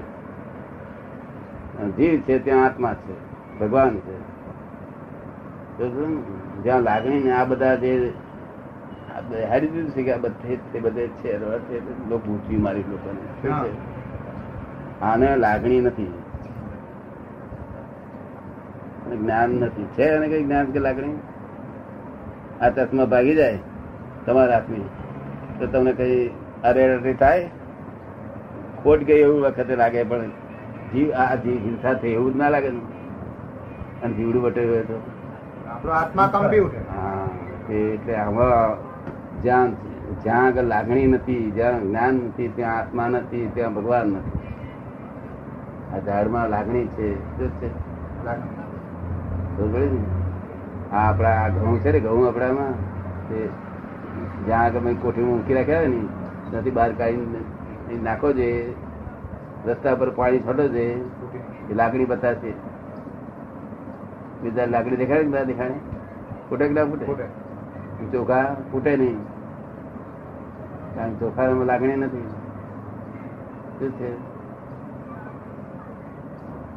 જીવ 1.97 2.21
છે, 2.21 2.39
ત્યાં 2.39 2.65
આત્મા 2.65 2.95
છે. 2.95 3.15
ભગવાન 3.59 3.99
છે. 3.99 4.37
જ્યાં? 6.63 6.81
લાગણી 6.81 7.23
ને 7.23 7.33
આ 7.33 7.45
બધા 7.45 7.75
જે 7.75 8.13
હારી 9.51 9.69
દીધું 9.69 9.91
છે 9.91 10.03
કે 10.03 10.13
આ 10.13 10.17
બધે 10.17 10.57
તે 10.73 10.81
બધે 10.81 11.07
છે 11.07 11.39
લોકો 12.09 12.39
મારી 12.51 12.85
લોકોને. 12.91 13.51
શું 13.51 13.65
છે? 13.65 13.96
આને 15.03 15.37
લાગણી 15.37 15.81
નથી. 15.81 16.13
જ્ઞાન 19.21 19.51
નથી. 19.51 19.85
છે 19.85 20.09
અને 20.09 20.29
કઈ 20.29 20.45
જ્ઞાન 20.45 20.67
કે 20.67 20.79
લાગણી? 20.79 21.19
આ 22.61 22.69
ચશ્મા 22.69 23.05
ભાગી 23.05 23.35
જાય 23.35 23.59
તમારા 24.27 24.55
હાથની. 24.55 24.89
તો 25.59 25.67
તમને 25.67 25.93
કઈ 25.93 26.29
અરેરટી 26.65 27.15
થાય? 27.15 27.51
ખોટ 28.83 28.99
ગઈ 28.99 29.19
એવું 29.19 29.41
વખતે 29.41 29.77
લાગે 29.77 30.05
પણ 30.05 30.27
જીવ 30.93 31.13
આ 31.13 31.35
જીવ 31.35 31.53
હિંસા 31.53 31.95
થઈ 31.95 32.09
એવું 32.09 32.33
જ 32.33 32.37
ના 32.37 32.49
લાગે 32.49 32.69
ને. 32.69 32.81
અને 34.03 34.15
જીવડું 34.15 34.43
વટે 34.43 34.65
હોય 34.65 34.79
તો. 34.79 35.03
આપણો 35.69 35.93
આત્મા 35.93 36.33
ઉઠે. 36.65 36.79
હા 36.79 37.29
એટલે 37.73 38.15
આમાં 38.15 38.79
જ્યાં 39.43 39.73
જ્યાં 40.23 40.47
આગળ 40.47 40.63
લાગણી 40.63 41.07
નથી 41.07 41.51
જ્યાં 41.51 41.83
જ્ઞાન 41.83 42.15
નથી 42.15 42.49
ત્યાં 42.49 42.79
આત્મા 42.79 43.09
નથી 43.09 43.51
ત્યાં 43.55 43.75
ભગવાન 43.75 44.07
નથી. 44.07 44.56
આ 45.97 46.01
ઝાડમાં 46.01 46.49
લાગણી 46.49 46.87
છે 46.87 47.39
શું 47.39 47.51
છે? 47.51 47.71
આ 50.93 51.09
આપણા 51.09 51.29
આ 51.29 51.49
ઘઉં 51.49 51.81
છે 51.81 51.93
ને 51.93 52.01
ઘઉં 52.01 52.29
આપણામાં 52.29 52.73
તે 53.29 53.49
જ્યાં 54.47 54.65
આગળ 54.65 54.81
મેં 54.81 55.03
કોઠીમાં 55.03 55.31
મૂકી 55.31 55.55
રાખ્યા 55.55 55.79
હોય 55.79 55.89
ને 55.89 56.01
ત્યાંથી 56.51 56.71
બહાર 56.71 56.93
કાઢીને 56.93 58.03
નાખો 58.03 58.33
છે 58.33 58.71
રસ્તા 59.67 59.95
પર 59.95 60.11
પાણી 60.11 60.39
છોડો 60.39 60.69
છે 60.69 60.93
એ 61.71 61.75
લાકડી 61.75 62.05
બતાવશે. 62.05 62.53
બીજા 64.43 64.67
લાકડી 64.67 64.97
દેખાડે 64.97 65.23
બધા 65.23 65.45
દેખાડે? 65.45 65.75
ફૂટે 66.49 66.69
કે 66.69 66.75
ના 66.75 66.85
ફૂટે? 66.85 67.07
ચોખા 68.13 68.57
ફૂટે 68.73 68.97
નહીં. 68.97 69.17
કારણ 70.95 71.15
ચોખા 71.15 71.47
લાગણી 71.47 71.97
નથી. 71.97 72.25
શું 73.79 73.91
છે? 73.91 74.36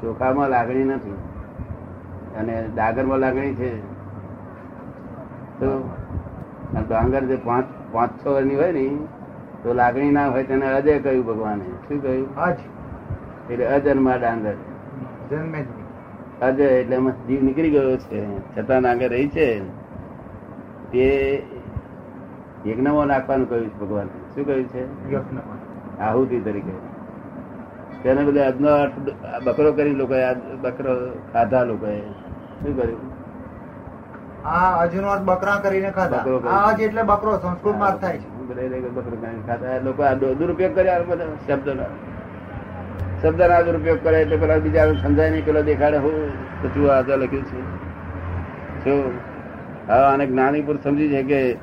ચોખામાં 0.02 0.50
લાગણી 0.50 0.84
નથી. 0.84 1.14
અને 2.38 2.70
ડાંગરમાં 2.76 3.18
લાગણી 3.18 3.54
છે. 3.56 3.80
તો 5.60 5.90
ડાંગર 6.90 7.24
જે 7.24 7.36
પાંચ 7.36 7.66
પાંચ 7.92 8.24
છ 8.24 8.28
વર્ષની 8.28 8.56
હોય 8.56 8.72
ને 8.72 8.98
તો 9.64 9.74
લાગણી 9.74 10.12
ના 10.12 10.28
હોય 10.28 10.44
તેને 10.44 10.74
અજય 10.74 11.00
કહ્યું 11.00 11.26
ભગવાને. 11.26 11.64
શું 11.64 12.02
કહ્યું? 12.02 12.28
હજ 12.38 12.58
એટલે 13.50 13.66
અજન્મા 13.66 14.16
ડાંગર. 14.16 14.54
જન્મે 15.30 15.66
અજય 16.42 16.64
એટલે 16.64 16.96
એમાં 16.96 17.28
જીવ 17.28 17.44
નીકળી 17.44 17.70
ગયો 17.70 17.98
છે. 17.98 18.22
છતાં 18.56 18.82
ડાંગર 18.82 19.10
રહી 19.10 19.28
છે. 19.28 19.60
તે 20.92 21.06
યજ્ઞમાં 22.68 23.08
નાખવાનું 23.08 23.50
કહ્યું 23.50 23.70
છે 23.70 23.80
ભગવાન. 23.80 24.08
શું 24.08 24.46
કહ્યું 24.46 24.64
છે? 24.64 24.84
આહુતિ 26.00 26.40
તરીકે. 26.40 26.99
તેને 28.04 28.24
બધે 28.24 28.42
આજનો 28.44 28.70
બકરો 29.44 29.74
કરી 29.74 29.96
લોકોએ 29.96 30.34
બકરો 30.62 30.94
ખાધા 31.34 31.64
લોકોએ. 31.64 32.00
શું 32.62 32.78
કર્યું? 32.78 33.02
આ 34.46 34.82
અજનો 34.82 35.18
બકરા 35.26 35.56
કરીને 35.56 35.92
ખાધા. 35.92 36.18
બકરો 36.18 36.40
કરીને. 36.40 36.56
આ 36.56 36.70
અજ 36.72 36.82
એટલે 36.82 37.04
બકરો 37.04 37.38
સંસ્કૃતમાં 37.38 37.98
થાય 37.98 38.18
છે. 38.18 38.30
લોકો 38.70 39.02
બકરો 39.02 39.18
કરીને 39.22 39.44
ખાધા. 39.48 39.80
લોકો 39.84 40.36
દુરુપયોગ 40.36 40.76
કર્યા 40.76 41.00
બધા 41.00 41.26
શબ્દનો. 41.48 41.84
શબ્દના 43.22 43.62
દુરુપયોગ 43.62 44.04
કરે 44.04 44.22
એટલે 44.22 44.38
પેલા 44.38 44.58
બીજા 44.58 44.94
સમજાય 44.94 45.30
નહીં. 45.30 45.46
પેલો 45.46 45.62
દેખાડે 45.62 45.98
હું 45.98 46.16
લખ્યું 47.18 47.44
છે. 47.44 47.60
શું 48.84 49.04
હવે 49.90 50.04
આને 50.04 50.26
જ્ઞાની 50.26 50.62
પુરુષ 50.62 50.84
સમજી 50.84 51.10
છે 51.10 51.24
કે 51.24 51.58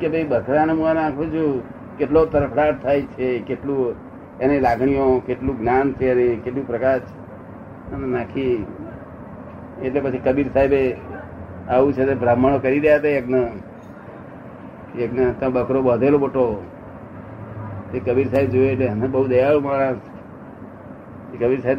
કે 0.00 0.08
ભાઈ 0.08 0.24
બકરાને 0.24 0.72
હું 0.72 0.94
નાખું 0.94 1.32
છું 1.32 1.62
કેટલો 1.98 2.26
તરફડાટ 2.26 2.82
થાય 2.82 3.02
છે 3.02 3.38
કેટલું 3.38 4.11
એની 4.40 4.60
લાગણીઓ 4.60 5.22
કેટલું 5.26 5.58
જ્ઞાન 5.58 5.92
છે 5.92 6.10
અને 6.10 6.36
કેટલું 6.36 6.66
પ્રકાશ 6.66 7.00
અને 7.92 8.06
નાખી 8.06 8.66
એટલે 9.82 10.00
પછી 10.00 10.18
કબીર 10.18 10.48
સાહેબે 10.52 10.96
આવું 11.68 11.92
છે 11.92 12.06
તે 12.06 12.14
બ્રાહ્મણો 12.14 12.58
કરી 12.58 12.78
રહ્યા 12.78 12.96
હતા 12.96 13.08
યજ્ઞ. 13.08 13.34
યજ્ઞ 15.00 15.30
ત્યાં 15.38 15.52
બકરો 15.52 15.82
બાંધેલો 15.82 16.18
મોટો. 16.18 16.64
એ 17.94 17.98
કબીર 17.98 18.28
સાહેબ 18.28 18.50
જોયે 18.50 18.72
એટલે 18.72 18.86
એને 18.86 19.06
બહુ 19.06 19.26
દયાળુ 19.26 19.60
માણસ 19.60 19.96
કબીર 21.40 21.60
સાહેબ 21.60 21.78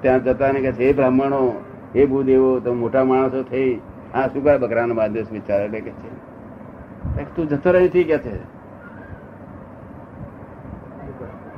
ત્યાં 0.00 0.24
જતા 0.24 0.52
ને 0.52 0.60
કે 0.60 0.72
છે 0.72 0.92
બ્રાહ્મણો, 0.92 1.64
હે 1.96 2.06
ભૂદેવો, 2.06 2.60
તમે 2.60 2.74
મોટા 2.74 3.04
માણસો 3.04 3.42
થઈ. 3.42 3.80
આ 4.14 4.26
શું 4.26 4.44
કરે 4.44 4.58
બકરાનો 4.58 4.94
બાંધ્યો 4.94 5.24
બિચારા? 5.32 5.64
એટલે 5.64 5.80
કે 5.80 5.90
છે. 5.90 7.36
તું 7.36 7.48
જતો 7.48 7.72
રહી 7.72 7.88
કે 7.88 8.18
છે? 8.18 8.59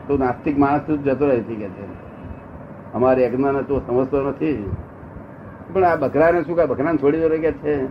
તું 0.09 0.19
નાસ્તિક 0.19 0.59
માણસ 0.59 0.81
જતો 0.81 1.27
રહે 1.27 1.41
છે 1.41 1.55
કે 1.55 1.69
છે. 1.69 2.03
અમારે 2.95 3.25
યજ્ઞને 3.25 3.63
તું 3.63 3.87
સમજતો 3.87 4.23
નથી. 4.23 4.71
પણ 5.73 5.85
આ 5.85 5.97
બકરાને 5.97 6.43
શું 6.43 6.57
કહે? 6.57 6.67
બકરાને 6.67 6.99
છોડી 6.99 7.21
દો 7.21 7.29
કે 7.29 7.53
છે. 7.53 7.87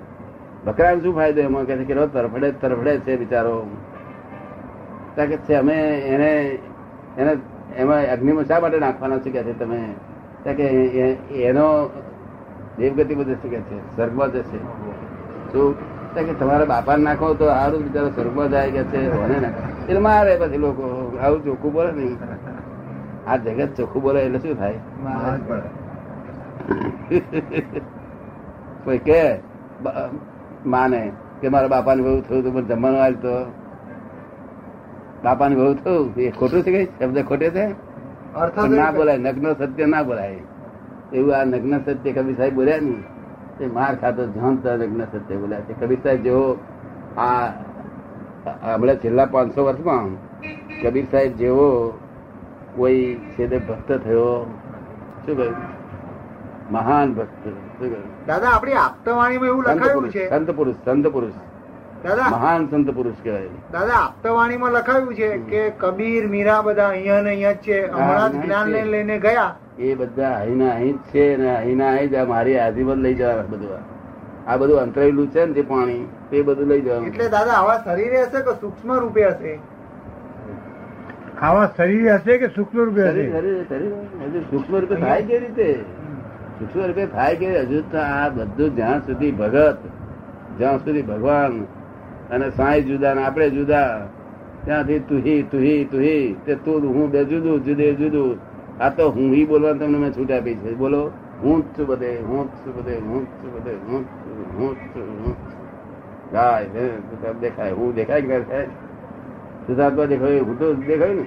બકરાને 0.65 1.01
શું 1.01 1.15
ફાયદો? 1.15 1.41
એમાં 1.41 1.63
કે 1.63 1.77
છે 1.77 1.85
કે 1.85 1.95
તરફડે 1.95 2.51
તરફડે 2.51 2.99
છે 2.99 3.15
બિચારો. 3.15 3.65
કે 5.15 5.37
છે, 5.37 5.53
અમે 5.53 5.99
એને 5.99 6.59
એને, 7.17 7.37
એમાં 7.77 8.03
અગ્નિમાં 8.03 8.45
શા 8.45 8.59
માટે 8.59 8.79
નાખવાના 8.79 9.17
છે 9.17 9.29
કે 9.29 9.43
છે 9.43 9.59
તમે? 9.59 9.93
કે 10.43 10.63
એનો 11.43 11.89
દેવગતિ 12.79 13.15
બધે 13.15 13.33
શું 13.33 13.51
કે 13.51 13.59
છે? 13.59 13.95
સ્વર્ગમાં 13.95 14.31
જશે. 14.31 14.57
શું? 15.51 15.75
કે 16.13 16.33
તમારા 16.33 16.65
બાપાને 16.65 17.03
નાખો 17.03 17.33
તો 17.33 17.47
સારું 17.47 17.83
બિચારો 17.83 18.09
સ્વર્ગમાં 18.09 18.49
જાય 18.49 18.71
કે 18.71 18.83
છે 18.83 19.23
ઓને 19.23 19.39
નાખો? 19.39 19.70
એટલે 19.91 20.01
મારે 20.01 20.33
પછી 20.41 20.57
લોકો 20.57 20.83
આવું 21.21 21.39
ચોખ્ખું 21.45 21.71
બોલે 21.73 21.91
નહીં 21.91 22.17
આ 23.27 23.37
જગત 23.37 23.71
ચોખ્ખું 23.77 24.01
બોલે 24.01 24.19
એટલે 24.25 24.39
શું 24.39 24.55
થાય? 24.57 24.79
કોઈ 28.85 28.99
કે 28.99 29.19
માને 30.65 31.01
કે 31.41 31.47
મારા 31.49 31.67
બાપાને 31.67 32.01
બહુ 32.01 32.13
થયું 32.21 32.43
તો 32.43 32.51
પણ 32.51 32.67
જમવાનું 32.69 33.01
આવ્યું 33.01 33.21
તો. 33.21 33.35
બાપાને 35.23 35.55
બહુ 35.55 35.73
થયું? 35.75 36.05
એ 36.17 36.31
ખોટું 36.31 36.63
છે 36.63 36.71
કઈ 36.71 36.87
શબ્દ 36.99 37.17
ખોટે 37.25 37.47
છે? 37.51 37.65
ના 38.71 38.91
બોલાય 38.91 39.19
નગ્ન 39.19 39.47
સત્ય 39.61 39.85
ના 39.87 40.03
બોલાય. 40.03 40.39
એવું 41.13 41.33
આ 41.35 41.45
નગ્ન 41.45 41.73
સત્ય 41.85 42.11
કબીર 42.13 42.35
સાહેબ 42.37 42.55
બોલ્યા 42.55 42.81
નહીં 42.81 43.03
તે 43.57 43.67
માર 43.67 43.93
ખાતો 43.97 44.23
જાણતા 44.35 44.77
નગ્ન 44.77 45.03
સત્ય 45.11 45.35
બોલ્યા 45.37 45.65
છે. 45.67 45.73
કબીર 45.75 45.99
સાહેબ 46.03 46.23
જેવો 46.23 46.47
આ 47.17 47.47
હમણાં 48.45 48.97
છેલ્લા 49.03 49.27
પાંચસો 49.35 49.65
વર્ષમાં 49.65 50.09
કબીર 50.81 51.05
સાહેબ 51.11 51.33
જેવો 51.41 51.67
કોઈ 52.75 53.03
છેદે 53.35 53.57
ભક્ત 53.67 53.89
થયો. 54.05 54.31
શું 55.25 55.37
કહ્યું? 55.37 55.55
મહાન 56.71 57.13
ભક્ત. 57.13 57.43
દાદા 58.27 58.51
આપણી 58.55 58.77
આપતાવાણીમાં 58.81 59.49
એવું 59.53 59.63
લખાયું 59.69 60.11
છે. 60.11 60.27
સંત 60.29 60.49
પુરુષ 60.59 60.77
સંત 60.85 61.07
પુરુષ. 61.15 61.37
દાદા. 62.03 62.29
મહાન 62.35 62.67
સંત 62.71 62.89
પુરુષ 62.97 63.17
કહેવાય 63.23 63.49
દાદા 63.73 63.99
આપતાવાણીમાં 64.03 64.73
લખાયું 64.73 65.15
છે 65.15 65.29
કે 65.51 65.61
કબીર 65.81 66.23
મીરા 66.35 66.61
બધા 66.67 66.89
અહીંયા 66.89 67.21
ને 67.21 67.29
અહીંયા 67.29 67.53
જ 67.53 67.65
છે. 67.65 67.77
હમણાં 67.95 68.31
જ્ઞાન 68.41 68.67
ને 68.75 68.81
લઈને 68.93 69.17
ગયા. 69.25 69.49
એ 69.79 69.95
બધા 69.95 70.35
અહીંના 70.41 70.73
અહીં 70.75 70.97
જ 70.97 71.11
છે 71.11 71.25
ને 71.41 71.49
અહીંના 71.55 71.91
અહીં 71.95 72.11
જ 72.13 72.25
મારી 72.33 72.57
આજીવન 72.65 73.03
લઈ 73.05 73.15
જવા 73.21 73.43
બધું 73.51 73.81
આ. 74.47 74.57
બધું 74.57 74.79
અંતરાયેલું 74.79 75.31
છે 75.31 75.45
ને 75.45 75.53
જે 75.53 75.61
પાણી 75.61 76.07
તે 76.29 76.41
બધું 76.43 76.67
લઈ 76.67 76.81
જવાનું. 76.81 77.07
એટલે 77.07 77.29
દાદા 77.29 77.51
આવા 77.51 77.83
શરીરે 77.83 78.23
હશે 78.23 78.41
કે 78.41 78.51
સૂક્ષ્મ 78.61 78.91
રૂપે 78.99 79.25
હશે? 79.25 79.59
આવા 81.41 81.69
શરીર 81.77 82.15
હશે 82.15 82.37
કે 82.37 82.47
સૂક્ષ્મ 82.47 82.77
રૂપે 82.77 83.01
હશે? 83.01 83.31
શરીર, 83.31 83.65
શરીર. 83.69 83.91
હજુ 84.33 84.39
સૂક્ષ્મ 84.51 84.75
રૂપે 84.75 84.95
થાય 84.95 85.21
કેવી 85.21 85.39
રીતે? 85.39 85.85
સૂક્ષ્મ 86.59 86.87
રૂપે 86.87 87.05
થાય 87.05 87.35
કે 87.35 87.47
હજુ 87.59 87.83
તો 87.91 87.97
આ 87.97 88.29
બધું 88.29 88.75
જ્યાં 88.75 89.01
સુધી 89.05 89.31
ભગત 89.31 89.77
જ્યાં 90.57 90.79
સુધી 90.79 91.01
ભગવાન 91.01 91.65
અને 92.29 92.51
સાંઈ 92.51 92.81
જુદા 92.81 93.13
ને 93.13 93.23
આપણે 93.23 93.49
જુદા 93.49 94.07
ત્યાંથી 94.65 94.99
તુહી 94.99 95.43
તુહી 95.43 95.85
તુહી 95.85 96.35
તે 96.45 96.55
તું 96.55 96.81
હું 96.83 97.11
બે 97.11 97.25
જુદું 97.25 97.63
જુદે 97.63 97.93
જુદું. 97.95 98.39
આ 98.79 98.89
તો 98.89 99.09
હું 99.11 99.29
બોલવાનું 99.29 99.47
બોલવા 99.47 99.73
તમને 99.73 99.97
મેં 99.97 100.13
છૂટ 100.13 100.31
આપી 100.31 100.55
છે. 100.55 100.73
બોલો. 100.73 101.11
હું 101.43 101.61
જ 101.61 101.77
છું 101.77 101.87
બધે 101.87 102.09
હું 102.29 102.41
જ 102.47 102.51
છું 102.61 102.75
બધે 102.75 102.95
હું 102.97 103.21
જ 103.25 103.49
બધે 103.53 103.73
હું 104.57 104.69
જ 104.75 104.95
છું. 104.95 105.35
ગાય 106.31 106.65
દેખાય, 107.41 107.71
હું 107.71 107.93
દેખાય 107.95 108.21
કે 108.21 108.37
ના 108.37 108.63
સુધાર્થમાં 109.67 110.07
દેખાય, 110.07 110.39
હું 110.39 110.59
તો 110.59 110.73
દેખાય 110.73 111.13
ને. 111.13 111.25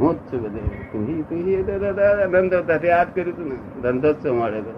હું 0.00 0.14
જ 0.14 0.32
છું 0.32 0.40
બધે 0.42 0.62
તુહી 0.92 1.56
દાદા 1.62 2.26
ધંધો 2.26 2.60
ત્યાંથી 2.60 2.90
આ 2.90 3.04
જ 3.04 3.06
કર્યું 3.14 3.34
હતું 3.34 3.48
ને. 3.48 3.56
ધંધો 3.82 4.12
જ 4.12 4.16
છે 4.16 4.30
મારે 4.30 4.60
તો. 4.60 4.72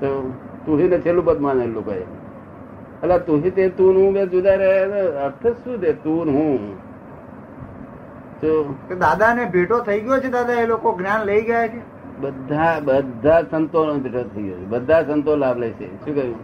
તો 0.00 0.08
તુહી 0.66 0.88
ને 0.88 0.98
છેલ્લું 0.98 1.24
પદ 1.24 1.38
માને 1.40 1.66
લોકોએ 1.66 2.02
એટલે 3.02 3.18
તુહી 3.18 3.50
તે 3.50 3.68
તું 3.68 3.96
હું 3.96 4.12
બે 4.12 4.26
જુદા 4.26 4.54
રહે 4.54 4.70
અર્થ 5.24 5.46
શું 5.46 5.82
છે 5.82 5.92
તું 6.02 6.26
હું? 6.36 6.60
તો 8.40 8.50
દાદા 8.98 9.34
ને 9.34 9.44
ભેટો 9.44 9.76
થઈ 9.80 10.00
ગયો 10.00 10.20
છે 10.20 10.30
દાદા, 10.30 10.60
એ 10.62 10.66
લોકો 10.66 10.88
જ્ઞાન 10.98 11.22
લઈ 11.24 11.42
ગયા 11.42 11.66
છે? 11.68 11.93
બધા 12.24 12.72
બધા 12.84 13.42
સંતો 13.50 13.86
નો 13.86 13.94
ભેટો 13.94 14.22
થઈ 14.34 14.42
ગયો 14.42 14.56
બધા 14.68 15.02
સંતો 15.02 15.36
લાભ 15.36 15.58
લે 15.58 15.70
છે. 15.70 15.88
શું 16.04 16.14
કહ્યું? 16.14 16.38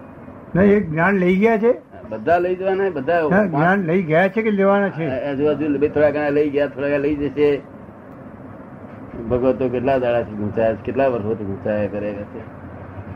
નહીં 0.55 0.77
એક 0.77 0.91
જ્ઞાન 0.91 1.15
લઈ 1.15 1.37
ગયા 1.37 1.59
છે. 1.59 1.73
બધા 2.11 2.39
લઈ 2.39 2.57
જવાના 2.57 2.91
બધા 2.91 3.45
જ્ઞાન 3.47 3.81
લઈ 3.81 4.03
ગયા 4.03 4.29
છે 4.29 4.43
કે 4.43 4.51
લેવાના 4.51 4.89
છે? 4.89 5.09
આજુબાજુ 5.29 5.89
થોડા 5.89 6.11
ઘણા 6.11 6.29
લઈ 6.29 6.51
ગયા 6.51 6.67
થોડા 6.67 6.89
ઘણા 6.89 7.05
લઈ 7.07 7.17
જશે. 7.17 7.49
ભગવતો 9.31 9.69
કેટલા 9.69 9.99
દાડાથી 9.99 10.35
ગુંચાય 10.35 10.77
છે, 10.77 10.83
કેટલા 10.85 11.09
વર્ષોથી 11.09 11.45
ગુંચાયા 11.45 11.87
કરે 11.87 12.13
છે? 12.13 12.43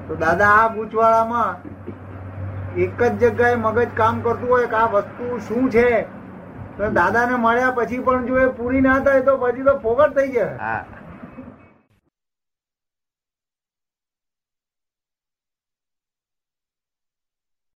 તો 0.09 0.15
દાદા 0.15 0.51
આ 0.57 0.67
ગૂંચવાડામાં 0.75 1.51
એક 2.77 3.03
જ 3.03 3.15
જગ્યાએ 3.23 3.55
મગજ 3.55 3.89
કામ 3.95 4.21
કરતું 4.21 4.51
હોય 4.51 4.67
કે 4.67 4.77
આ 4.77 4.87
વસ્તુ 4.87 5.39
શું 5.39 5.71
છે? 5.71 5.89
તો 6.77 6.91
દાદાને 6.91 7.37
મળ્યા 7.37 7.71
પછી 7.71 7.99
પણ 7.99 8.27
જો 8.27 8.39
એ 8.39 8.47
પૂરી 8.47 8.81
ના 8.81 8.99
થાય 8.99 9.21
તો 9.21 9.37
પછી 9.37 9.63
તો 9.63 9.75
ફોગટ 9.79 10.15
થઈ 10.19 10.29
જાય 10.29 10.85